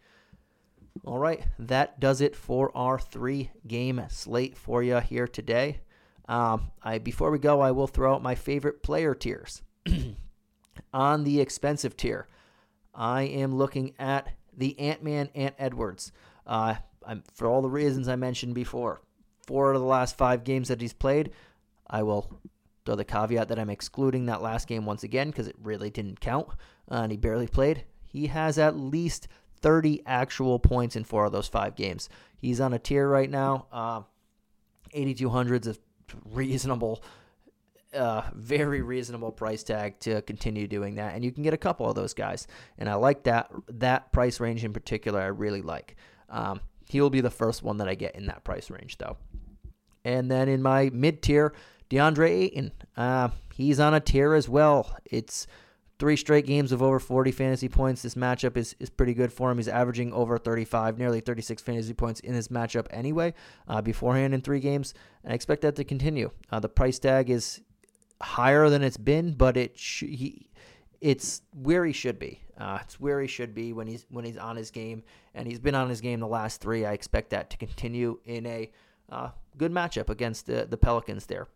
All 1.06 1.20
right, 1.20 1.44
that 1.60 2.00
does 2.00 2.22
it 2.22 2.36
for 2.36 2.76
our 2.76 3.00
three 3.00 3.52
game 3.68 4.04
slate 4.10 4.58
for 4.58 4.84
you 4.84 5.00
here 5.00 5.28
today. 5.28 5.82
Um, 6.28 6.72
I 6.84 6.98
before 6.98 7.32
we 7.32 7.40
go, 7.40 7.62
I 7.62 7.72
will 7.72 7.88
throw 7.88 8.16
out 8.16 8.24
my 8.24 8.36
favorite 8.36 8.84
player 8.84 9.16
tiers. 9.16 9.62
On 10.94 11.24
the 11.24 11.40
expensive 11.40 11.98
tier, 11.98 12.28
I 12.94 13.24
am 13.24 13.56
looking 13.56 13.94
at 14.00 14.30
the 14.56 14.78
Ant 14.80 15.04
Man 15.04 15.30
Ant 15.36 15.56
Edwards. 15.58 16.12
Uh, 16.46 16.76
for 17.34 17.48
all 17.48 17.62
the 17.62 17.70
reasons 17.70 18.08
I 18.08 18.16
mentioned 18.16 18.54
before, 18.54 19.02
four 19.46 19.72
of 19.72 19.80
the 19.80 19.86
last 19.86 20.18
five 20.18 20.44
games 20.44 20.68
that 20.68 20.82
he's 20.82 20.94
played, 20.94 21.32
I 21.90 22.04
will 22.04 22.40
throw 22.86 22.96
the 22.96 23.06
caveat 23.06 23.50
that 23.50 23.60
I'm 23.60 23.70
excluding 23.70 24.26
that 24.26 24.42
last 24.42 24.68
game 24.68 24.86
once 24.86 25.04
again 25.04 25.30
because 25.30 25.48
it 25.48 25.56
really 25.62 25.90
didn't 25.90 26.20
count 26.20 26.48
uh, 26.90 26.96
and 26.96 27.12
he 27.12 27.18
barely 27.18 27.48
played. 27.48 27.84
He 28.06 28.28
has 28.28 28.58
at 28.58 28.78
least 28.78 29.28
30 29.62 30.04
actual 30.06 30.60
points 30.60 30.96
in 30.96 31.04
four 31.04 31.26
of 31.26 31.32
those 31.32 31.48
five 31.48 31.76
games. 31.76 32.10
He's 32.38 32.60
on 32.60 32.74
a 32.74 32.80
tier 32.80 33.08
right 33.08 33.30
now. 33.30 33.68
Uh, 33.72 34.02
8,200 34.94 35.66
is 35.66 35.78
a 35.78 35.80
reasonable, 36.26 37.04
uh, 37.94 38.24
very 38.34 38.82
reasonable 38.82 39.32
price 39.32 39.64
tag 39.64 40.00
to 40.02 40.22
continue 40.22 40.68
doing 40.68 40.96
that, 40.96 41.16
and 41.16 41.24
you 41.24 41.32
can 41.32 41.44
get 41.44 41.54
a 41.54 41.58
couple 41.58 41.90
of 41.90 41.96
those 41.96 42.14
guys. 42.14 42.48
And 42.78 42.90
I 42.90 42.96
like 42.96 43.24
that 43.24 43.52
that 43.70 44.12
price 44.12 44.40
range 44.40 44.64
in 44.64 44.74
particular. 44.74 45.20
I 45.20 45.28
really 45.28 45.62
like. 45.62 45.96
Um, 46.30 46.62
he 46.88 47.02
will 47.02 47.10
be 47.10 47.22
the 47.22 47.30
first 47.30 47.64
one 47.64 47.78
that 47.78 47.88
I 47.88 47.96
get 47.96 48.16
in 48.16 48.28
that 48.28 48.44
price 48.44 48.70
range, 48.70 48.98
though. 48.98 49.18
And 50.06 50.32
then 50.32 50.48
in 50.48 50.62
my 50.62 50.90
mid 50.94 51.22
tier, 51.22 51.54
DeAndre 51.90 52.30
Ayton. 52.30 52.72
Uh, 52.96 53.30
he's 53.54 53.80
on 53.80 53.94
a 53.94 54.00
tier 54.00 54.34
as 54.34 54.48
well. 54.48 54.96
It's 55.06 55.48
three 56.00 56.16
straight 56.16 56.46
games 56.46 56.72
of 56.72 56.82
over 56.82 57.00
40 57.00 57.32
fantasy 57.32 57.68
points. 57.68 58.02
This 58.02 58.16
matchup 58.16 58.56
is, 58.56 58.76
is 58.80 58.90
pretty 58.90 59.14
good 59.14 59.34
for 59.34 59.50
him. 59.50 59.58
He's 59.58 59.68
averaging 59.68 60.14
over 60.14 60.38
35, 60.38 60.98
nearly 60.98 61.22
36 61.22 61.62
fantasy 61.62 61.94
points 61.94 62.20
in 62.20 62.34
this 62.34 62.50
matchup 62.50 62.88
anyway, 62.92 63.34
uh, 63.68 63.82
beforehand 63.82 64.34
in 64.34 64.42
three 64.42 64.60
games. 64.60 64.94
And 65.24 65.32
I 65.32 65.36
expect 65.36 65.62
that 65.62 65.76
to 65.78 65.84
continue. 65.84 66.32
Uh, 66.52 66.60
the 66.60 66.70
price 66.70 67.00
tag 67.00 67.30
is 67.30 67.62
higher 68.22 68.70
than 68.70 68.84
it's 68.84 68.98
been, 68.98 69.34
but 69.34 69.58
it 69.58 69.78
sh- 69.78 70.04
he, 70.04 70.50
it's 71.02 71.42
where 71.54 71.86
he 71.86 71.94
should 71.94 72.20
be. 72.20 72.42
Uh, 72.58 72.80
it's 72.82 73.00
where 73.00 73.22
he 73.22 73.28
should 73.28 73.54
be 73.54 73.72
when 73.72 73.86
he's 73.86 74.08
when 74.10 74.26
he's 74.26 74.38
on 74.38 74.56
his 74.56 74.72
game, 74.72 75.04
and 75.36 75.48
he's 75.48 75.60
been 75.60 75.76
on 75.76 75.90
his 75.90 76.02
game 76.02 76.20
the 76.20 76.28
last 76.28 76.60
three. 76.60 76.86
I 76.86 76.94
expect 76.94 77.30
that 77.30 77.52
to 77.52 77.58
continue 77.58 78.20
in 78.26 78.48
a 78.48 78.72
uh, 79.12 79.30
good 79.58 79.72
matchup 79.72 80.10
against 80.10 80.48
the, 80.48 80.66
the 80.68 80.78
Pelicans 80.78 81.28
there. 81.28 81.48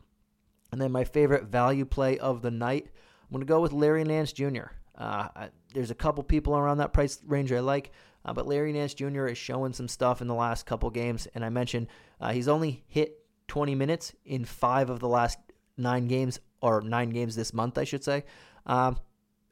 And 0.71 0.79
then 0.79 0.91
my 0.91 1.03
favorite 1.03 1.45
value 1.45 1.85
play 1.85 2.17
of 2.19 2.41
the 2.41 2.51
night 2.51 2.87
I'm 3.31 3.35
going 3.35 3.47
to 3.47 3.49
go 3.49 3.61
with 3.61 3.71
Larry 3.71 4.03
Nance 4.03 4.33
Jr. 4.33 4.73
Uh, 4.97 5.47
there's 5.73 5.89
a 5.89 5.95
couple 5.95 6.21
people 6.21 6.57
around 6.57 6.79
that 6.79 6.91
price 6.91 7.19
range 7.25 7.53
I 7.53 7.61
like, 7.61 7.91
uh, 8.25 8.33
but 8.33 8.45
Larry 8.45 8.73
Nance 8.73 8.93
Jr. 8.93 9.27
is 9.27 9.37
showing 9.37 9.71
some 9.71 9.87
stuff 9.87 10.19
in 10.19 10.27
the 10.27 10.35
last 10.35 10.65
couple 10.65 10.89
games. 10.89 11.29
And 11.33 11.45
I 11.45 11.49
mentioned 11.49 11.87
uh, 12.19 12.33
he's 12.33 12.49
only 12.49 12.83
hit 12.87 13.19
20 13.47 13.73
minutes 13.73 14.13
in 14.25 14.43
five 14.43 14.89
of 14.89 14.99
the 14.99 15.07
last 15.07 15.39
nine 15.77 16.07
games, 16.07 16.41
or 16.61 16.81
nine 16.81 17.09
games 17.09 17.37
this 17.37 17.53
month, 17.53 17.77
I 17.77 17.85
should 17.85 18.03
say. 18.03 18.25
Um, 18.65 18.99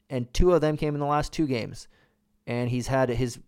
and 0.10 0.32
two 0.34 0.52
of 0.52 0.60
them 0.60 0.76
came 0.76 0.94
in 0.94 1.00
the 1.00 1.06
last 1.06 1.32
two 1.32 1.48
games. 1.48 1.88
And 2.46 2.70
he's 2.70 2.88
had 2.88 3.08
his 3.08 3.40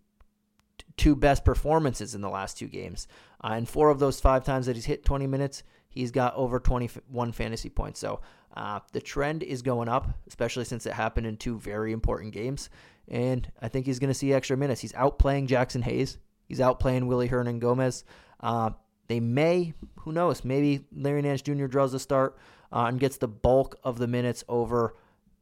two 0.96 1.14
best 1.14 1.44
performances 1.44 2.14
in 2.14 2.22
the 2.22 2.30
last 2.30 2.56
two 2.56 2.68
games. 2.68 3.06
Uh, 3.44 3.50
and 3.52 3.68
four 3.68 3.90
of 3.90 3.98
those 3.98 4.18
five 4.18 4.44
times 4.44 4.64
that 4.64 4.76
he's 4.76 4.86
hit 4.86 5.04
20 5.04 5.26
minutes, 5.26 5.62
he's 5.90 6.10
got 6.10 6.34
over 6.36 6.58
21 6.58 7.32
fantasy 7.32 7.68
points. 7.68 8.00
So 8.00 8.22
uh, 8.54 8.80
the 8.92 9.00
trend 9.00 9.42
is 9.42 9.62
going 9.62 9.88
up, 9.88 10.08
especially 10.26 10.64
since 10.64 10.86
it 10.86 10.92
happened 10.92 11.26
in 11.26 11.36
two 11.36 11.58
very 11.58 11.92
important 11.92 12.32
games. 12.32 12.70
And 13.08 13.50
I 13.60 13.68
think 13.68 13.86
he's 13.86 13.98
going 13.98 14.08
to 14.08 14.14
see 14.14 14.32
extra 14.32 14.56
minutes. 14.56 14.80
He's 14.80 14.92
outplaying 14.92 15.48
Jaxson 15.48 15.82
Hayes. 15.82 16.18
He's 16.48 16.60
outplaying 16.60 17.06
Willy 17.06 17.28
Hernangomez. 17.28 18.04
Uh, 18.40 18.70
they 19.08 19.20
may, 19.20 19.74
who 20.00 20.12
knows, 20.12 20.44
maybe 20.44 20.84
Larry 20.94 21.22
Nance 21.22 21.42
Jr. 21.42 21.66
draws 21.66 21.92
the 21.92 21.98
start 21.98 22.38
uh, 22.72 22.86
and 22.86 23.00
gets 23.00 23.16
the 23.16 23.28
bulk 23.28 23.78
of 23.84 23.98
the 23.98 24.06
minutes 24.06 24.44
over 24.48 24.96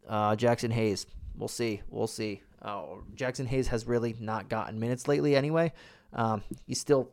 uh, 0.08 0.36
Jaxson 0.36 0.72
Hayes. 0.72 1.06
We'll 1.36 1.48
see. 1.48 1.82
We'll 1.88 2.06
see. 2.06 2.42
Uh, 2.62 2.82
Jaxson 3.14 3.46
Hayes 3.46 3.68
has 3.68 3.86
really 3.86 4.14
not 4.20 4.48
gotten 4.48 4.78
minutes 4.78 5.08
lately 5.08 5.36
anyway. 5.36 5.72
Um, 6.12 6.42
he 6.66 6.74
still 6.74 7.10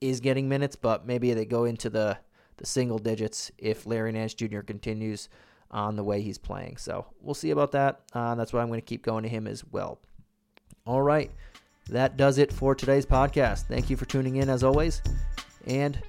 is 0.00 0.20
getting 0.20 0.48
minutes, 0.48 0.76
but 0.76 1.06
maybe 1.06 1.32
they 1.34 1.44
go 1.44 1.64
into 1.64 1.88
the 1.88 2.18
the 2.56 2.66
single 2.66 2.98
digits 2.98 3.50
if 3.58 3.86
Larry 3.86 4.12
Nance 4.12 4.34
Jr. 4.34 4.60
continues 4.60 5.28
on 5.70 5.96
the 5.96 6.04
way 6.04 6.22
he's 6.22 6.38
playing. 6.38 6.76
So 6.76 7.06
we'll 7.20 7.34
see 7.34 7.50
about 7.50 7.72
that. 7.72 8.00
Uh, 8.12 8.34
that's 8.34 8.52
why 8.52 8.62
I'm 8.62 8.68
going 8.68 8.80
to 8.80 8.86
keep 8.86 9.02
going 9.02 9.22
to 9.24 9.28
him 9.28 9.46
as 9.46 9.64
well. 9.70 9.98
All 10.86 11.02
right. 11.02 11.30
That 11.88 12.16
does 12.16 12.38
it 12.38 12.52
for 12.52 12.74
today's 12.74 13.06
podcast. 13.06 13.66
Thank 13.66 13.90
you 13.90 13.96
for 13.96 14.06
tuning 14.06 14.36
in 14.36 14.48
as 14.48 14.64
always. 14.64 15.02
And 15.66 16.00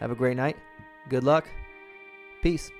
have 0.00 0.10
a 0.10 0.14
great 0.14 0.36
night. 0.36 0.56
Good 1.08 1.24
luck. 1.24 1.48
Peace. 2.42 2.70